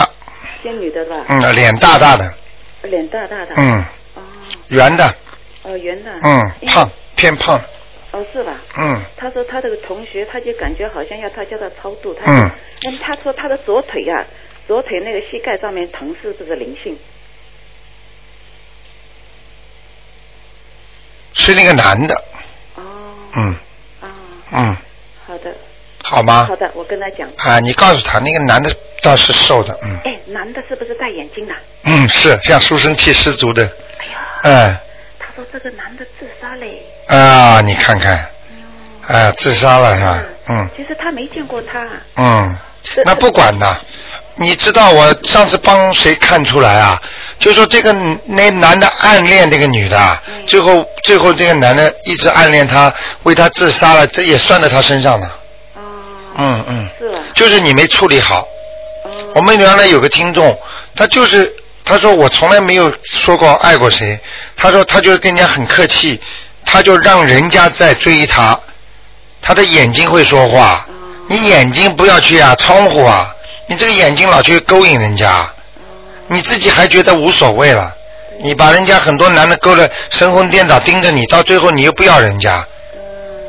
[0.62, 1.24] 先女的吧？
[1.28, 2.34] 嗯，脸大大的，
[2.82, 3.54] 脸大大的。
[3.56, 4.22] 嗯，哦
[4.68, 5.12] 圆的，
[5.66, 6.10] 哦，圆的。
[6.22, 7.60] 嗯，胖，偏胖，
[8.12, 8.54] 哦，是吧？
[8.78, 12.50] 嗯，他说他这个同学，他就感觉好像要他叫他超度，他嗯，
[12.82, 14.24] 但他说他的左腿呀、
[14.68, 16.96] 左腿那个膝盖上面疼，是不是灵性？
[21.34, 22.14] 是那个男的，
[22.76, 22.82] 哦，
[23.36, 23.56] 嗯。
[24.00, 24.08] 啊，
[24.52, 24.76] 嗯，
[25.26, 25.52] 好的，
[26.02, 26.46] 好吗？
[26.46, 26.54] 好？
[26.54, 27.28] 的，我跟他讲。
[27.38, 29.98] 啊，你告诉他那个男的倒是瘦的，嗯。
[30.04, 31.54] 哎，男的是不是戴眼镜的？
[31.82, 34.76] 嗯，是像书生气十足的，哎呀，嗯。
[34.76, 34.85] 他
[35.36, 36.82] 说这个男的自杀嘞。
[37.08, 38.16] 啊，你看看，
[39.06, 40.18] 啊，自杀了是吧？
[40.48, 41.86] 嗯其实他没见过他。
[42.16, 42.56] 嗯，
[43.04, 43.80] 那不管的，
[44.36, 47.00] 你知道我上次帮谁看出来啊？
[47.38, 47.92] 就说这个
[48.24, 52.92] 那男的暗恋这个女的最后最后这个男的一直暗恋她，
[53.24, 55.30] 为她自杀了，这也算在他身上呢。
[55.74, 55.82] 哦。
[56.38, 57.20] 嗯嗯，是啊。
[57.34, 58.40] 就是你没处理好。
[59.04, 59.10] 哦。
[59.34, 60.58] 我们原来有个听众，
[60.94, 61.52] 他就是
[61.86, 64.18] 他说我从来没有说过爱过谁，
[64.56, 66.20] 他说他就跟人家很客气，
[66.64, 68.58] 他就让人家在追他，
[69.40, 70.84] 他的眼睛会说话，
[71.28, 73.32] 你眼睛不要去啊，窗户啊，
[73.68, 75.48] 你这个眼睛老去勾引人家，
[76.26, 77.94] 你自己还觉得无所谓了，
[78.40, 82.66] 你把人家很多男的勾得神魂颠倒盯着你，到最后你又不要人家，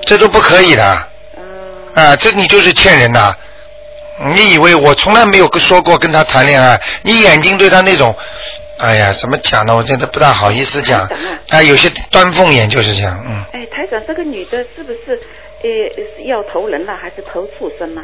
[0.06, 1.08] 这都不可以的，
[1.96, 3.36] 啊，这你就是欠人呐、
[4.34, 6.80] 你以为我从来没有说过跟他谈恋爱？
[7.04, 8.16] 你眼睛对他那种，
[8.80, 9.76] 哎呀，怎么讲呢？
[9.76, 11.08] 我真的不大好意思讲。
[11.50, 15.20] 啊，有些端凤眼就是这样，嗯，哎，台长，这个女的是不是
[15.64, 18.04] 呃要投人了，还是投畜生呢？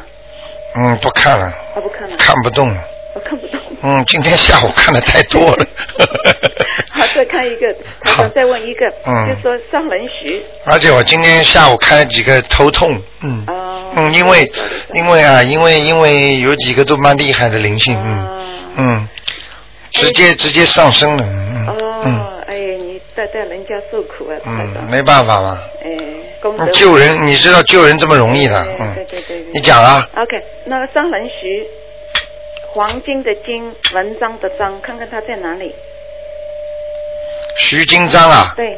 [0.76, 2.16] 嗯，不看了，我不看了。
[2.16, 2.80] 看不动了。
[3.14, 3.60] 我看不懂。
[3.82, 5.66] 嗯，今天下午看的太多了。
[6.92, 7.72] 好，再看一个，
[8.02, 9.28] 台长再问一个，嗯。
[9.28, 13.92] 就说上人徐，而且我今天下午看了几个头痛，嗯，哦。
[13.96, 14.50] 嗯，因为
[14.92, 18.28] 因为啊，因为因为有几个都蛮厉害的灵性，嗯。
[18.76, 19.08] 嗯，
[19.92, 21.66] 直接直接上升了，嗯
[22.04, 22.18] 嗯。
[22.20, 25.96] 哦，哎，你带带人家受苦啊，台嗯，没办法嘛，哎，
[26.42, 26.64] 功德。
[26.64, 29.44] 嗯救人，你知道救人这么容易的，对嗯，对对对。
[29.52, 31.66] 你讲啊，OK，那个商人徐，
[32.74, 35.72] 黄金的金，文章的章，看看他在哪里？
[37.56, 38.76] 徐金章啊，对，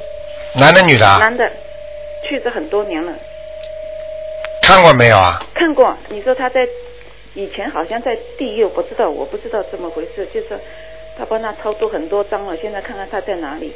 [0.55, 1.51] 男的女的啊，男的，
[2.29, 3.11] 去世很多年了，
[4.61, 5.43] 看过没有啊？
[5.55, 5.97] 看过。
[6.11, 6.61] 你说他在
[7.33, 10.49] 以前好像在地狱，我不知道，我不知道怎么回事，就是
[11.17, 13.73] 他帮他超度很多章了，现在看看他在哪里。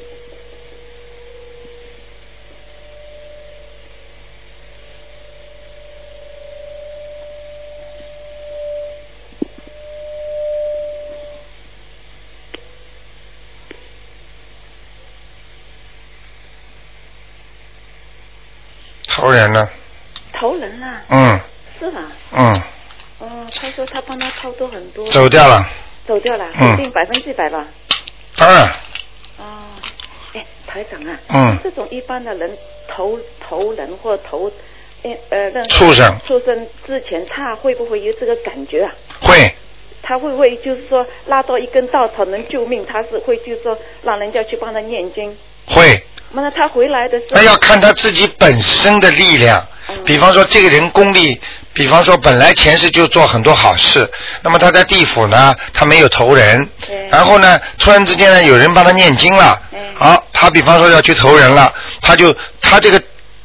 [19.31, 19.71] 投人了，
[20.33, 21.41] 投人啦，嗯。
[21.79, 22.63] 是啊，嗯，
[23.21, 25.65] 哦，他说他帮他操作很多，走掉了，
[26.05, 26.53] 走掉了，嗯。
[26.59, 27.65] 肯定百分之百吧。
[28.37, 28.67] 当然，
[29.39, 29.71] 哦，
[30.35, 31.59] 哎，台长啊，嗯。
[31.63, 34.51] 这种一般的人投投人或投，
[35.03, 36.19] 呃呃，让畜生。
[36.27, 38.93] 畜生之前，他会不会有这个感觉啊？
[39.23, 39.55] 会，
[40.03, 42.85] 他会不会就是说拉到一根稻草能救命？
[42.85, 45.39] 他是会就是说让人家去帮他念经？
[45.67, 49.67] 会，那他回来的时候，那要看他自己本身的力量。
[50.05, 51.41] 比方说，这个人功力，
[51.73, 54.09] 比方说本来前世就做很多好事，
[54.41, 56.69] 那么他在地府呢，他没有投人，
[57.11, 59.61] 然后呢，突然之间呢，有人帮他念经了，
[59.97, 63.03] 好，他比方说要去投人了，他就他这个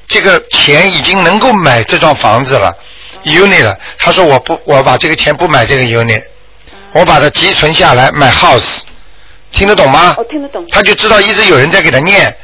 [0.07, 2.71] 这个钱已经能够买这幢房子了
[3.23, 6.23] ，unit 了，他说我不，我把这个钱不买这个 unit，
[6.91, 8.81] 我把它积存下来买 house，
[9.51, 10.13] 听得懂吗？
[10.15, 10.63] 我听得懂。
[10.69, 12.37] 他就知道一直有人在给他念，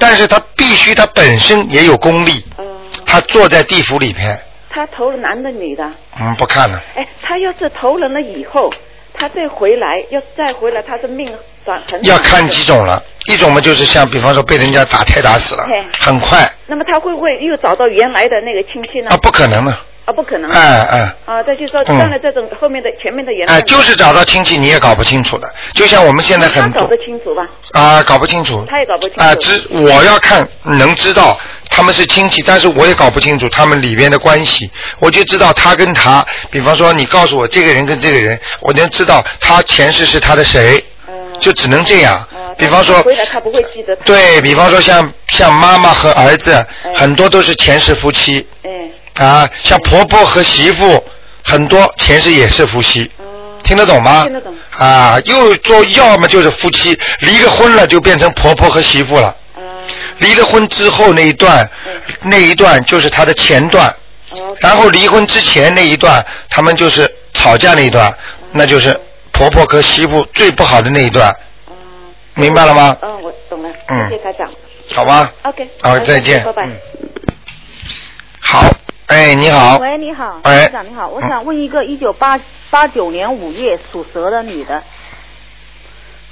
[0.00, 2.44] 但是他必须他本身也有功力，
[3.06, 4.36] 他坐在地府里边，
[4.70, 5.88] 他投了男的女的？
[6.18, 8.72] 嗯，不看了，哎，他要是投人了以后，
[9.12, 11.30] 他再回来，要再回来，他的命
[11.64, 15.64] 短很要看几种了，一种嘛就是像比方说被人家打胎打死了，
[15.98, 16.50] 很快。
[16.66, 19.10] 那么他会不会又找到原来的那个亲戚呢？
[19.10, 19.76] 啊，不可能的，
[20.10, 20.50] 啊，不可能。
[20.50, 21.14] 哎哎。
[21.24, 23.56] 啊，再就说嗯上了这种后面的前面的缘分。
[23.56, 27.46] 哎，就是找到亲戚你也搞不清楚的，就像我们现在他搞很多得清楚吧？
[27.72, 29.22] 啊搞不清楚，他也搞不清楚。
[29.22, 31.38] 啊，知我要看能知道
[31.70, 34.68] 他们是亲戚，但是我也搞不清楚他们里边的关系。
[34.98, 40.82] 我就知道他跟他，比方说你告诉我这个人跟这个人，我能知道他前世是他的谁，
[41.38, 42.26] 就只能这样。
[42.58, 43.94] 比方说，回来他不会记得。
[43.96, 48.46] 对比方说像像妈妈和儿子，很多都是前世夫妻。
[48.62, 48.70] 哎。
[49.20, 51.04] 啊，像婆婆和媳妇，
[51.44, 53.10] 很多前世也是夫妻。
[53.62, 54.24] 听得懂吗？
[54.24, 54.54] 听得懂。
[54.78, 59.36] 啊，又做要么就是夫妻，离了婚了就变成婆婆和媳妇了。
[60.18, 61.68] 离了婚之后那一段，
[62.22, 63.94] 那一段就是他的前段。
[64.60, 68.12] 然后离婚之前那一段，他们就是吵架那一段，
[68.52, 68.98] 那就是
[69.32, 71.34] 婆婆和媳妇最不好的那一段。
[72.34, 72.96] 明白了吗？
[73.02, 74.46] 嗯，我懂了，嗯谢谢。
[74.94, 75.30] 好吧。
[75.42, 75.68] OK。
[75.82, 76.42] 好，再见。
[76.44, 76.66] 拜拜。
[76.66, 76.76] 嗯
[78.42, 78.64] 好，
[79.10, 79.76] 哎，你好。
[79.78, 82.38] 喂，你好，哎台长你好，我想问一个一九八
[82.70, 84.84] 八九年五月属蛇的女的，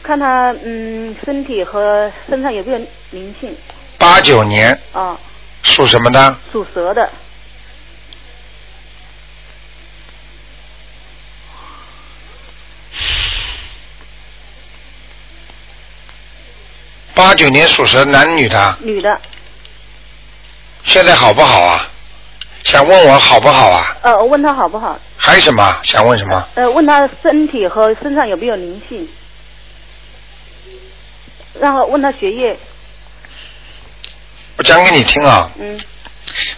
[0.01, 2.79] 看她嗯身体和身上有没有
[3.11, 3.57] 灵性，
[3.99, 5.19] 八九年啊，
[5.65, 6.37] 属什么的？
[6.53, 7.11] 属蛇的。
[17.13, 19.21] 八九年属蛇，男女的，女的，
[20.85, 21.91] 现在好不好啊？
[22.71, 23.97] 想问我好不好啊？
[24.03, 24.99] 呃，我问他好不好？
[25.17, 25.77] 还有什么？
[25.83, 26.49] 想问什么？
[26.55, 29.09] 呃，问他身体和身上有没有灵性，
[31.59, 32.55] 然后问他学业，
[34.59, 35.81] 我讲给你听啊，嗯，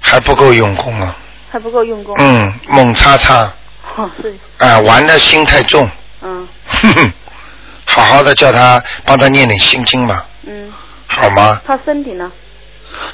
[0.00, 1.16] 还不够用功啊。
[1.52, 2.14] 还不够用功。
[2.18, 3.52] 嗯，猛叉叉，
[3.96, 5.88] 哦，是，啊、玩的心太重，
[6.22, 7.12] 嗯哼哼，
[7.86, 10.72] 好好的叫他帮他念点心经吧，嗯，
[11.06, 11.60] 好吗？
[11.64, 12.30] 他身体呢？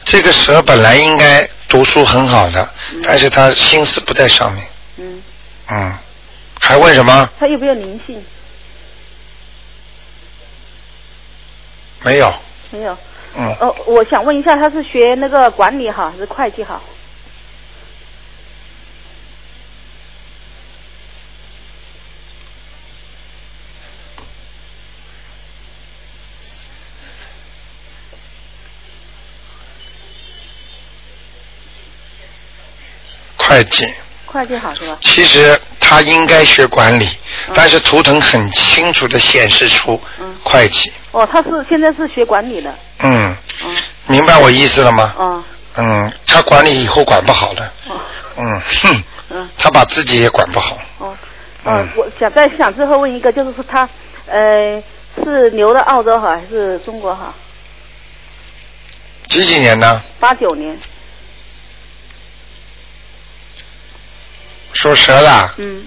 [0.05, 2.69] 这个蛇本来应该读书很好的，
[3.03, 5.23] 但是他心思不在上面，嗯，
[5.69, 5.93] 嗯，
[6.61, 7.29] 还问什么？
[7.39, 8.25] 他有没有灵性？
[12.03, 12.33] 没有，
[12.71, 12.97] 没有。
[13.37, 16.83] 嗯，哦，我想问一下，他是学那个管理好还是会计好？
[33.49, 33.87] 会计。
[34.27, 34.99] 会计好是吧？
[35.01, 37.09] 其实他应该学管理，
[37.55, 40.93] 但是图腾很清楚的显示出嗯会计。
[41.13, 42.75] 哦，他是现在是学管理的。
[43.03, 43.35] 嗯，
[43.65, 43.77] 嗯
[44.07, 45.15] 明白我意思了吗？
[45.17, 45.45] 哦
[45.79, 47.65] 嗯，他管理以后管不好的。
[47.89, 47.99] 哦
[48.37, 50.77] 嗯，哼，嗯他把自己也管不好。
[50.99, 51.15] 哦。
[51.65, 53.89] 呃嗯，我想再想最后问一个，就是说他
[54.27, 54.83] 呃
[55.25, 57.33] 是留的澳洲好还是中国好？
[59.29, 60.03] 几几年呢？
[60.21, 60.79] 八九年。
[64.77, 65.87] 属蛇的，嗯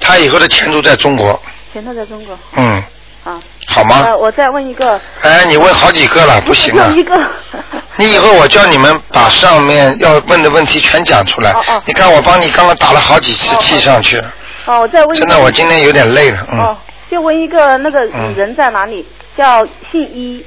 [0.00, 1.40] 他以后的前途在中国。
[1.72, 2.38] 前途在中国。
[2.56, 2.82] 嗯，
[3.24, 3.38] 啊。
[3.66, 4.16] 好吗呃，？
[4.16, 5.00] 我再问一个。
[5.22, 6.92] 哎，你问好几个了， 不行啊！
[6.94, 7.14] 一个。
[7.96, 11.52] 你以后我叫你们把上面要问的问题全讲出来。
[11.52, 14.32] 哦哦你看我帮你刚刚打了好几次气上去了，
[14.66, 15.26] 哦，我再问一个。
[15.26, 16.58] 真的我今天有点累了，嗯。
[16.60, 16.76] 哦，
[17.10, 19.06] 就问一个那个嗯人在哪里？
[19.36, 20.44] 叫姓易，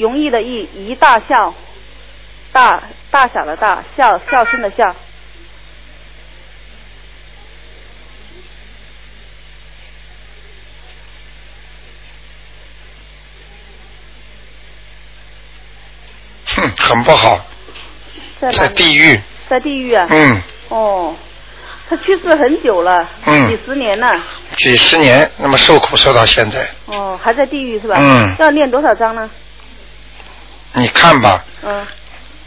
[0.00, 1.54] 容易的易，一大笑，
[2.52, 4.96] 大大小的大，笑笑声的笑。
[16.56, 17.44] 哼，很不好，
[18.40, 18.68] 在在？
[18.68, 19.20] 地狱。
[19.48, 20.06] 在地狱啊。
[20.08, 21.14] 嗯，哦，
[21.88, 24.18] 他去世很久了，嗯几十年了。
[24.56, 27.96] 几十年那么受苦受到现在，哦，还在地狱是吧？
[28.00, 29.30] 嗯要念多少章呢？
[30.74, 31.86] 你看吧，嗯，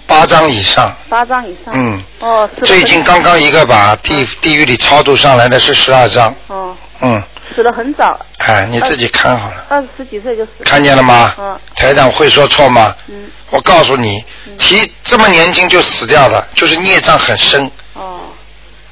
[0.08, 0.96] 八张以上。
[1.10, 1.74] 八张以上。
[1.76, 2.04] 嗯。
[2.20, 7.22] 哦，最近刚刚一个把地地狱里超度上来的是十二张，哦，嗯，
[7.54, 10.66] 死了很早，哎，你自己看好了，二十几岁就死了。
[10.66, 11.34] 看见了吗？
[11.38, 12.96] 嗯台长会说错吗？
[13.08, 14.24] 嗯，我告诉你，
[14.58, 17.70] 提这么年轻就死掉了，就是孽障很深。
[17.94, 18.22] 哦，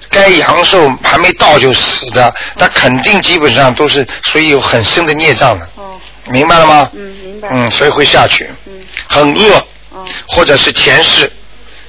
[0.10, 5.81] 该阳寿还没到就死的，那肯定基本上都是属于有很深的孽障的，哦，
[6.28, 6.90] 明白了吗？
[6.94, 7.50] 嗯，明白。
[7.52, 11.32] 嗯，所以会下去，嗯，很恶，哦，或者是前世，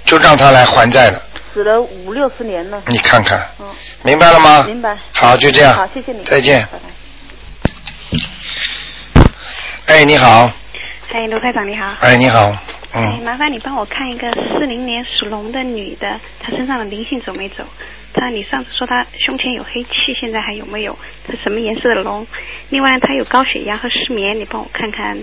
[0.04, 1.22] 就让他来还债了。
[1.52, 2.82] 死了五六十年了。
[2.86, 3.66] 你看看，哦，
[4.02, 4.64] 明白了吗？
[4.66, 4.96] 明白。
[5.12, 5.74] 好，就这样。
[5.74, 6.24] 好，谢谢你。
[6.24, 6.66] 再见。
[6.72, 6.84] 拜拜。
[9.86, 10.50] 哎，你好，
[11.12, 11.92] 哎，卢科长你好。
[12.00, 12.56] 哎，你好，
[12.92, 17.64] 哎，嗯，麻烦你帮我看一个四零年属龙的女的，她身上的灵性走没走？
[18.14, 19.90] 她你上次说他胸前有黑气，
[20.20, 20.98] 现在还有没有？
[21.28, 22.26] 是什么颜色的龙？
[22.68, 25.18] 另外他有高血压和失眠，你帮我看看。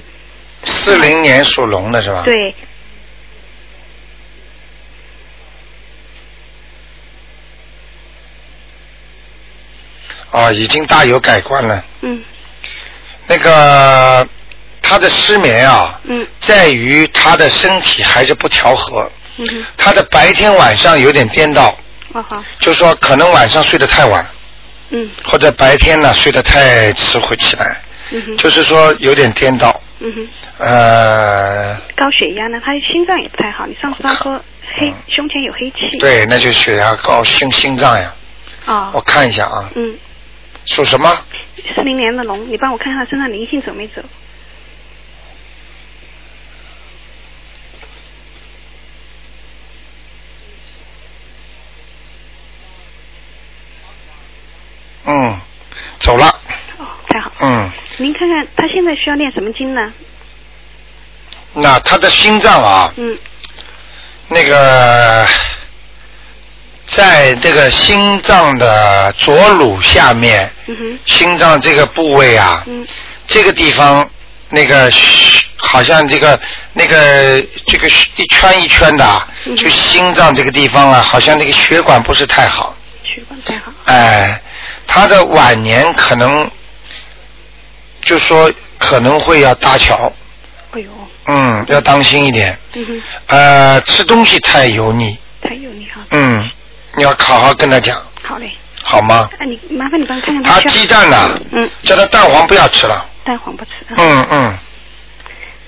[0.64, 2.24] 四零年属龙的是吧？。
[2.24, 2.56] 对，
[10.32, 11.84] 啊，已经大有改观了。
[12.02, 12.24] 嗯
[13.28, 14.28] 那个
[14.82, 21.78] 他的失眠啊，嗯在于他的身体还是不调和，嗯，他的白天晚上有点颠倒，
[22.14, 24.26] 哦好，就说可能晚上睡得太晚，
[24.90, 27.82] 嗯或者白天呢睡得太迟会起来，
[28.12, 29.82] 嗯哼，就是说有点颠倒。
[30.00, 32.60] 嗯哼，呃，高血压呢？
[32.64, 34.42] 他心脏也不太好，你上次他说
[34.78, 36.00] 黑胸前有黑气。。
[36.00, 38.16] 对，那就血压高，心心脏呀。
[38.66, 38.90] 哦。
[38.94, 39.98] 我看一下啊，嗯，
[40.66, 41.10] 属什么？
[41.76, 44.02] 四零年的龙，你帮我看看她身上灵性走没走？
[55.10, 55.42] 嗯，
[56.00, 56.28] 走了。
[56.78, 57.32] 哦，太好。
[57.42, 59.92] 嗯，您看看他现在需要念什么经呢？
[61.54, 63.18] 那他的心脏啊，嗯
[64.28, 65.26] 那个
[66.86, 72.86] 在这个心脏的左乳下面，嗯哼，心脏这个部位啊，嗯
[73.26, 74.08] 这个地方
[74.50, 74.92] 那个
[75.58, 76.40] 好像这个
[76.74, 82.76] 那个这个一圈一圈的啊，嗯就心脏这个地方啊，好像那个血管不是太好。
[83.04, 83.72] 血管太好。
[83.86, 84.40] 哎，
[84.92, 86.50] 他的晚年可能
[88.02, 90.12] 就说可能会要搭桥，
[90.72, 90.90] 哎呦，
[91.28, 92.58] 嗯，要当心一点。
[92.74, 96.02] 嗯哼，呃，吃东西太油腻，太油腻哈。
[96.10, 96.50] 嗯，
[96.96, 98.52] 你要好好跟他讲，好嘞。
[98.82, 99.30] 好吗？
[99.38, 103.06] 啊，你麻烦你帮我看看他鸡蛋呐、嗯，叫他蛋黄不要吃了。
[103.24, 103.72] 蛋黄不吃。
[103.90, 104.58] 啊嗯嗯，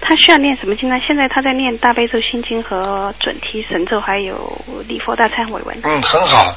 [0.02, 0.96] 他需要念什么经呢？
[1.06, 6.56] 现在他在念大悲咒、心经和准提神咒，还有礼佛大忏悔文，嗯，很好，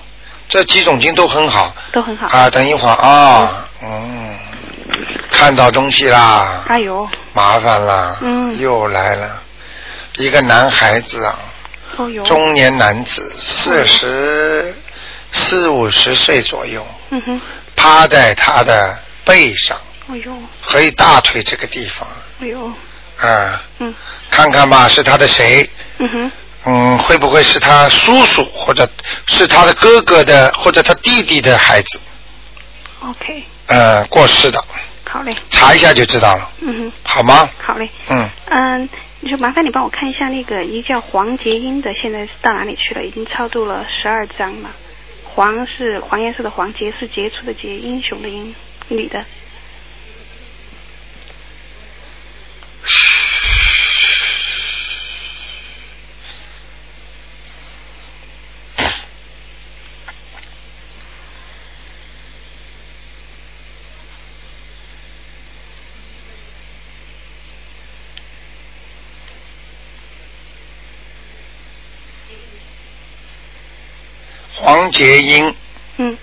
[0.54, 1.74] 这几种经都很好。
[1.90, 2.28] 都很好。
[2.28, 4.38] 啊，等一会儿啊，嗯，
[5.32, 8.56] 看到东西啦，哎呦，麻烦啦，嗯。
[8.56, 9.42] 又来了，
[10.16, 11.36] 一个男孩子啊，
[11.96, 14.72] 哦呦，中年男子，四十
[15.32, 17.40] 四五十岁左右，嗯哼，
[17.74, 19.76] 趴在他的背上
[20.08, 20.32] 哎呦，
[20.62, 22.06] 和一大腿这个地方，
[22.40, 22.70] 哎呦，
[23.20, 23.92] 啊，嗯。
[24.30, 25.68] 看看吧，是他的谁？
[25.98, 26.32] 嗯哼，
[26.66, 28.88] 嗯，会不会是他叔叔，或者
[29.26, 32.00] 是他的哥哥的，或者他弟弟的孩子
[33.00, 34.58] ？，OK，呃，过世的，
[35.04, 37.48] 好嘞，查一下就知道了，嗯哼，好吗？
[37.62, 38.88] 好嘞，嗯，嗯，
[39.20, 43.04] 你就麻烦你帮我看一下那个一叫黄杰英的，现在是到哪里去了？
[43.04, 44.70] 已经超度了十二章了。
[45.24, 48.54] 黄是黄颜色的黄，杰是杰出的杰，英雄的英，
[48.88, 49.22] 女的。
[74.64, 75.54] 黄洁英，
[75.98, 76.16] 嗯，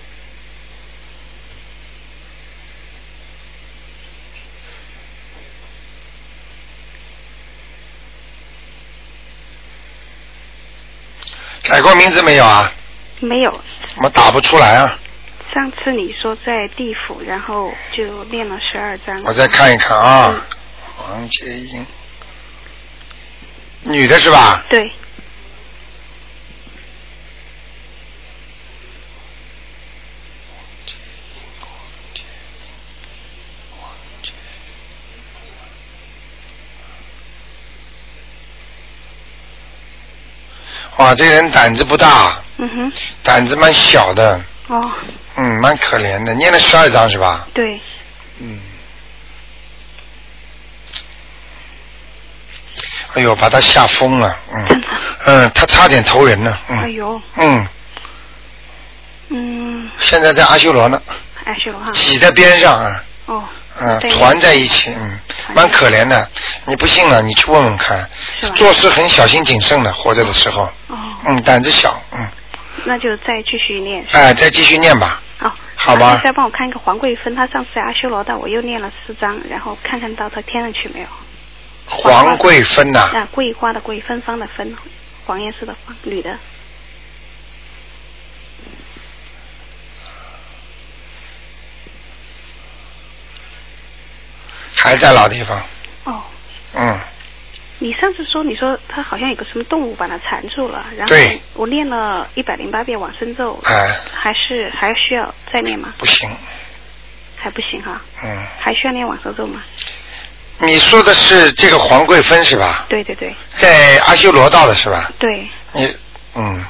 [11.62, 12.72] 改过名字没有啊？
[13.20, 13.50] 没有。
[13.52, 14.98] 怎么打不出来啊？
[15.54, 19.22] 上次你说在地府，然后就练了十二章。
[19.24, 20.44] 我再看一看啊，
[20.96, 21.86] 黄洁英，
[23.82, 24.64] 女的是吧？
[24.68, 24.90] 对，
[41.02, 42.92] 哇，这个人胆子不大，嗯哼，
[43.24, 44.88] 胆子蛮小的，哦，
[45.34, 46.32] 嗯，蛮可怜的。
[46.34, 47.48] 念了十二章是吧？
[47.52, 47.80] 对，
[48.38, 48.60] 嗯。
[53.14, 54.82] 哎呦，把他吓疯了，嗯，
[55.24, 57.68] 嗯，他差点投人呢，嗯，哎呦，嗯，
[59.30, 61.02] 嗯，现在在阿修罗呢，
[61.44, 63.44] 阿修罗哈，挤在边上啊，哦，
[63.80, 65.18] 嗯，团在一起，嗯，
[65.54, 66.28] 蛮可怜的。
[66.66, 68.08] 你不信了，你去问问看，
[68.54, 70.96] 做事很小心谨慎的，活着的时候，哦，
[71.26, 72.26] 嗯，胆子小，嗯，
[72.84, 74.04] 那就再继续念。
[74.12, 81.06] 哎，再继续念吧，好，好吧你再帮我看一个黄桂芬，她上次在阿修罗道，我又念了四章，然后看看到她天上去没有？
[81.88, 84.74] 黄桂芬呐、啊，桂花的桂，芬芳的芬，
[85.26, 86.30] 黄颜色的黄，女的。
[94.82, 95.64] 还在老地方，
[96.04, 96.20] 哦，
[96.74, 97.00] 嗯，
[97.78, 101.14] 你上次说你说他好像有个什么动物把他缠住了，然后
[101.54, 105.94] 我练了一百零八遍往生咒，哎，还是还需要再练吗？
[105.98, 106.28] 不行，
[107.36, 109.62] 还不行哈，嗯，还需要练往生咒吗？
[110.58, 112.84] 你说的是这个黄桂芬是吧？
[112.88, 113.32] 对对对。
[113.52, 115.12] 在阿修罗道的是吧？
[115.20, 115.96] 对，你
[116.34, 116.64] 嗯，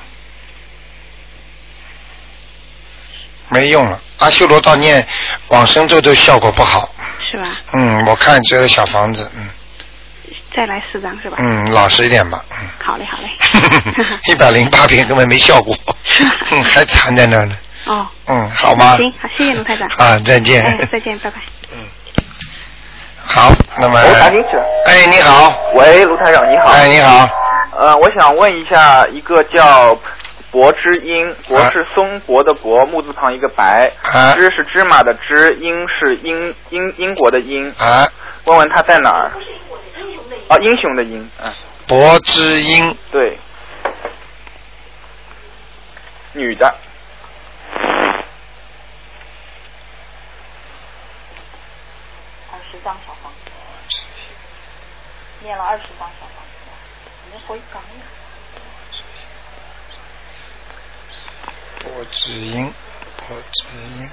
[3.48, 5.06] 没用了，阿修罗道念
[5.48, 6.94] 往生咒都效果不好。
[7.32, 7.48] 是吧？
[7.72, 9.48] 嗯，我看只有小房子，嗯
[10.54, 11.38] 再来四张是吧？
[11.40, 12.44] 嗯，老实一点吧。
[12.50, 13.30] 嗯好嘞好嘞。
[14.30, 15.74] 一百零八遍根本没效果，
[16.50, 17.56] 嗯，还缠在那儿呢。
[17.86, 18.96] 哦，嗯，好吗？
[18.98, 19.88] 行，好，谢谢卢台长。
[19.96, 21.38] 啊再见哎，再见，拜拜。
[21.72, 21.78] 嗯
[23.24, 24.48] 好，那么，喂，打进去。
[24.86, 25.54] 哎，你好。
[25.74, 26.68] 喂，卢台长，你好。
[26.68, 27.26] 哎，你好。
[27.74, 29.96] 呃，我想问一下，一个叫
[30.52, 37.68] 柏之英，柏是松柏的柏，木字旁一个白，啊芝是芝麻的芝，英是英英英国的英。
[37.78, 38.06] 啊。
[38.44, 39.32] 问问他在哪儿？
[40.48, 41.50] 哦，英雄的英，嗯，
[41.86, 43.38] 柏之英，对，
[46.32, 46.74] 女的。
[52.50, 54.02] 二十张小房子，
[55.42, 56.70] 念了二十张小房子，
[57.32, 57.80] 你回港
[62.02, 62.06] 呀？
[62.06, 62.72] 柏智英，
[63.16, 63.64] 柏智
[63.98, 64.10] 英。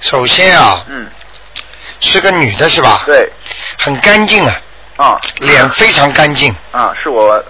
[0.00, 1.10] 首先啊，嗯，
[2.00, 3.02] 是个女的是吧？
[3.06, 3.30] 对，
[3.78, 4.54] 很干净啊，
[4.96, 6.54] 啊脸非常干净。
[6.70, 7.42] 啊，是我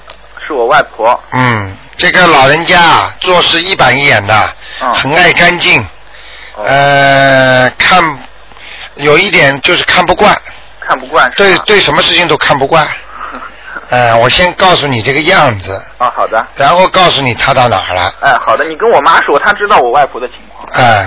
[0.47, 5.81] 是我外婆，嗯，这个老人家啊，做事一板一眼的，嗯很爱干净。
[6.55, 8.03] 哦呃，看
[8.97, 10.37] 有一点就是看不惯，
[10.89, 11.57] 看不惯对？
[11.59, 12.87] 对，什么事情都看不惯。
[13.91, 18.13] 呃， 我先告诉你这个样子，啊，好的，然后告诉你他到哪儿了。
[18.21, 20.67] 哎，好的，你跟我妈说，她知道我外婆的情况。
[20.75, 21.07] 哎、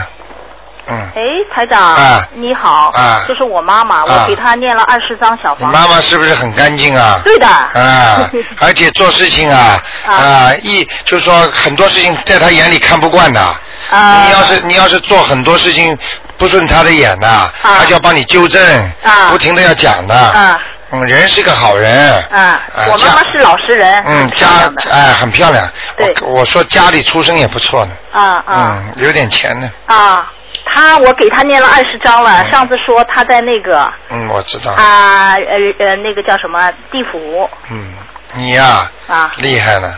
[0.88, 1.21] 嗯，哎，
[1.53, 5.71] 台长，啊你好，啊这是我妈妈，啊我给她念了二十张小你房。
[5.71, 7.19] 妈妈是不是很干净啊？
[7.23, 7.47] 对的。
[7.47, 8.29] 啊，
[8.61, 13.41] 而且做事情啊啊，一就是说很多事情在她眼里看不惯的。
[13.89, 15.97] 啊你要是你要是做很多事情
[16.41, 18.59] 不顺他的眼呐，他就要帮你纠正，
[19.03, 20.15] 啊不停的要讲的。
[20.15, 20.59] 啊
[20.93, 22.11] 嗯，人是个好人。
[22.31, 24.47] 啊，啊我妈妈是老实人，嗯，家
[24.89, 25.69] 哎很漂亮。
[25.95, 27.91] 对我我说家里出身也不错呢。
[28.11, 29.71] 啊啊嗯，有点钱呢。
[29.85, 30.33] 啊！
[30.65, 34.71] 他我给他念了二十章了，上次说他在那个嗯，我知道。
[34.71, 37.93] 啊呃呃那个叫什么地府嗯，
[38.33, 39.93] 你呀、啊，厉害了，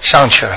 [0.00, 0.56] 上去了。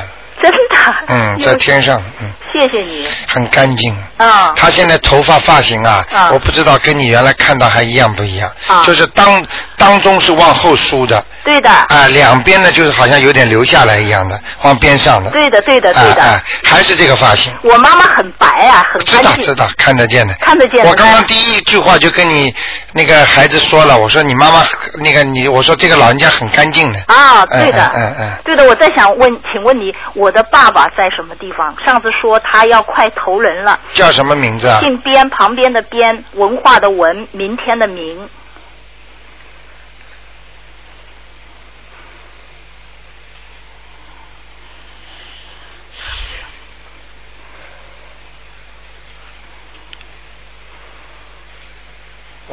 [0.52, 0.94] 真的。
[1.08, 3.08] 嗯， 在天上，嗯，谢谢你。
[3.28, 3.96] 很干净。
[4.18, 9.44] 啊他现在头发发型啊，啊我不知道跟你原来看到还一样不一样，啊就是当
[9.78, 16.42] 当中是往后梳的，对的，啊、两边呢就是好像有点留下来一样的，往边上的，对的对的对的。
[16.64, 19.32] 还是这个发型，我妈妈很白啊，很知干净。
[19.38, 20.34] 道知道，看得见的。
[20.36, 22.54] 看得见的我刚刚第一句话就跟你
[22.94, 24.64] 那个孩子说了，我说你妈妈
[25.00, 27.00] 那个你，我说这个老人家很干净的。
[27.06, 28.66] 啊，对的，嗯嗯嗯对的。
[28.66, 31.76] 我在想问，请问你，我的爸爸在什么地方？
[31.86, 34.80] 上次说他要快投人了，叫什么名字啊？
[34.82, 38.28] 姓边，旁边的边，文化的文，明天的明。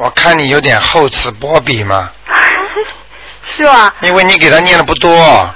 [0.03, 2.09] 我看你有点厚此薄彼嘛，
[3.55, 3.93] 是吧？
[4.01, 5.09] 因为你给他念的不多。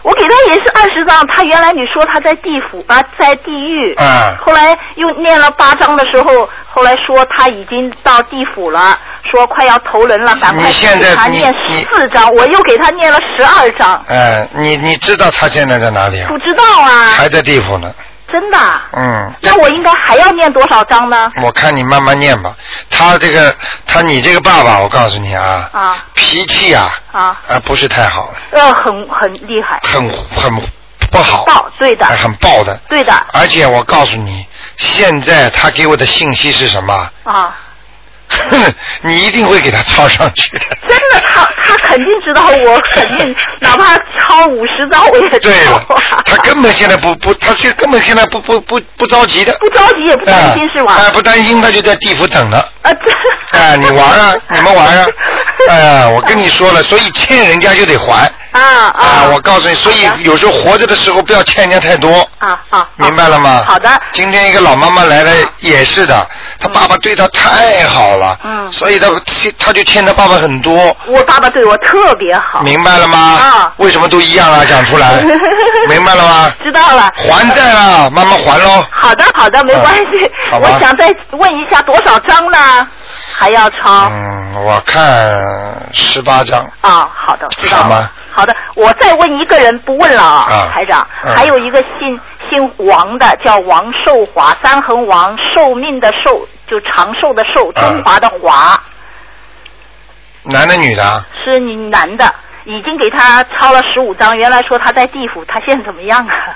[0.04, 8.98] 我给他也是二十张，他原来你说他在地府啊，在地狱，嗯后来又念了八张的时候，后来说他已经到地府了，
[9.30, 11.54] 说快要投人了，赶快你现在给他你念
[11.89, 16.38] 四张，我又给他念了十二张，嗯，你你知道他现在在哪里啊不？
[16.39, 17.93] 知道啊，还在地府呢。
[18.32, 18.88] 真的啊。
[18.93, 21.32] 嗯，那我应该还要念多少章呢？
[21.41, 22.55] 我看你慢慢念吧。
[22.89, 23.55] 他这个，
[23.86, 30.01] 他你这个爸爸，我告诉你啊，啊脾气啊，啊，啊不是太好，呃，很很厉害，很
[30.36, 30.53] 很
[31.09, 32.75] 不好，暴，对的哎，很暴的。
[32.89, 37.09] 对的而且我告诉你，现在他给我的信息是什么？
[37.23, 37.55] 啊，
[39.01, 40.59] 你一定会给他抄上去的。
[40.88, 49.53] 真的，他他肯定知道我，肯定 哪怕抄五十张我也对了抄啊，他根本现在不不，他现根本现在不不不不着急的。
[49.59, 50.95] 不着急也不担心是吧？
[50.99, 52.57] 哎，不担心，他就在地府等着。
[52.82, 55.05] 啊，这哎，你玩啊， 你们玩啊。
[55.68, 58.32] 哎呀，我跟你说了，所以欠人家就得还。
[58.51, 58.93] 啊啊！
[58.97, 62.28] 啊，我告诉你，所以有时候活着的时候不要欠人家太多。
[62.39, 62.88] 啊啊！
[62.95, 63.63] 明白了吗？
[63.68, 63.89] 好的。
[64.13, 66.28] 今天一个老妈妈来了，也是的，
[66.59, 69.07] 她爸爸对她太好了，嗯所以她
[69.59, 72.61] 她就欠她爸爸很多，我爸爸对我特别好。
[72.63, 73.18] 明白了吗？
[73.18, 74.63] 啊为什么都一样啊？
[74.65, 75.22] 讲出来，
[75.89, 76.51] 明白了吗？
[76.63, 77.11] 知道了。
[77.15, 78.84] 还债了，慢慢还喽。
[79.01, 80.03] 好的，好的，没关系。
[80.24, 82.88] 嗯好吧我想再问一下，多少张呢？
[83.38, 84.07] 还要抄？
[84.09, 86.60] 嗯，我看十八张。
[86.82, 88.12] 啊，好的，知道了好吗。
[88.34, 91.08] 好的，我再问一个人，不问了啊，啊台长。
[91.24, 98.80] 嗯还有一个姓姓王的，叫王寿华，三横王，寿命的寿，就长寿的寿，中华的华，
[100.43, 101.26] 男的女的啊？
[101.43, 102.34] 是你男的，
[102.64, 104.38] 已经给他抄了十五张。
[104.38, 106.55] 原来说他在地府，他现在怎么样啊？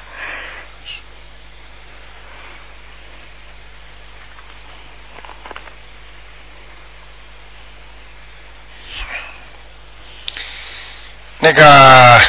[11.44, 12.20] 那个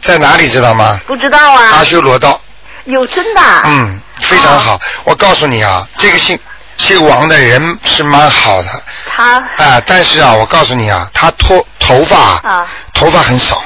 [0.00, 0.98] 在哪里知道吗？
[1.06, 2.40] 不知道啊阿，修罗道。
[2.84, 3.62] 有真的啊？
[3.66, 4.80] 嗯，非常好。
[5.04, 6.38] 我告诉你啊，这个姓
[6.78, 8.68] 姓王的人是蛮好的，
[9.06, 12.16] 他啊、但是啊，我告诉你啊，他脱头发，
[12.48, 13.62] 啊头发很少，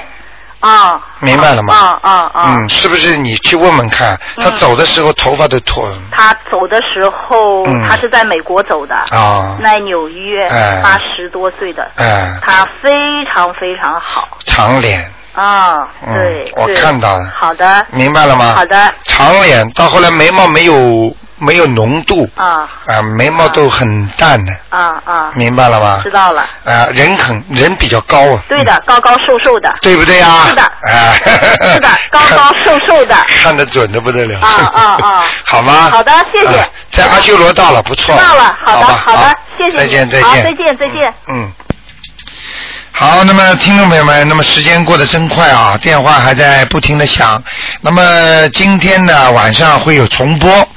[0.69, 1.01] 啊。
[1.21, 1.75] 明白了吗？
[1.75, 2.55] 啊啊啊！
[2.57, 5.97] 嗯，是不是你去问问看，他嗯走的时候头发都脱了？
[6.11, 7.89] 他走的时候，嗯。
[7.89, 9.57] 他是在美国走的，啊？
[9.63, 10.81] 在纽约，哎。
[10.83, 12.93] 八十多岁的，哎，他非
[13.33, 18.55] 常非常好，长脸，啊，嗯对，我看到了好的，明白了吗？
[18.57, 26.01] 好的，长脸到后来眉毛没有没有浓度啊啊，眉毛都很淡的，啊啊，明白了吗？
[26.05, 30.47] 知道了，啊，人很人比较高啊，对的，高高瘦瘦的，对不对啊？
[30.49, 31.13] 是的啊，
[31.75, 34.39] 是的，高高瘦瘦的， 看得准的不得了。
[34.41, 35.91] 啊啊啊 好吗？
[35.91, 38.15] 好的谢谢啊在阿修罗到了，不错。
[38.17, 40.29] 到了，好的，吧好的，谢谢你，再见，再见。
[40.29, 41.15] 好再见，再见。
[41.29, 41.51] 嗯。
[42.97, 47.43] 好，那么听众朋友们，那么时间过得真快啊，电话还在不停的响。
[47.81, 50.69] 那么今天呢晚上会有重播。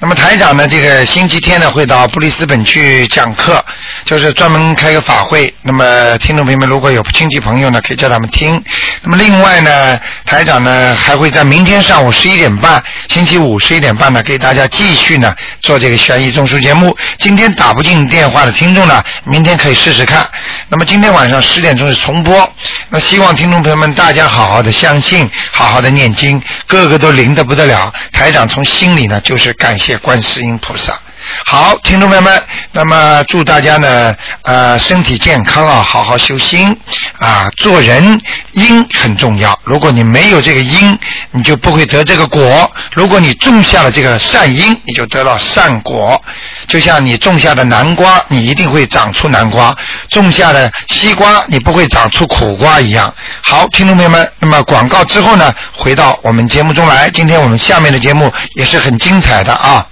[0.00, 3.64] 那么台长呢，这个星期天呢会到布里斯本去讲课，
[4.04, 5.54] 就是专门开个法会。
[5.62, 8.60] 那么听众朋友们如果有亲戚朋友呢，可以叫他们听。
[9.02, 9.96] 那么另外呢，
[10.26, 16.96] 台长呢还会在明天上午十一点半，星期五十一点半呢，给大家继续呢做这个悬疑综述节目。
[17.18, 20.28] 今天打不进电话的听众呢，明天可以试试看。
[20.68, 22.50] 那么今天晚上十十点钟是重播，
[22.88, 27.92] 那希望听众朋友们大家好好的相信，好好的念经，个个都灵的不得了。
[28.12, 30.98] 台长从心里呢就是感谢观世音菩萨。
[31.44, 32.42] 好，听众朋友们，
[32.72, 34.14] 那么祝大家呢，
[34.44, 36.76] 呃，身体健康啊，好好修心
[37.18, 38.20] 啊，做人
[38.52, 39.58] 因很重要。
[39.64, 40.98] 如果你没有这个因，
[41.32, 42.70] 你就不会得这个果。
[42.94, 46.22] 如果你种下了这个善因，你就得到善果。
[46.66, 49.74] 就像你种下的南瓜，你一定会长出南瓜；
[50.08, 53.12] 种下的西瓜，你不会长出苦瓜一样。
[53.42, 57.10] 好，听众朋友们，那么广告之后呢，回到我们节目中来。
[57.10, 59.84] 今天我们下面的节目也是很精彩的啊。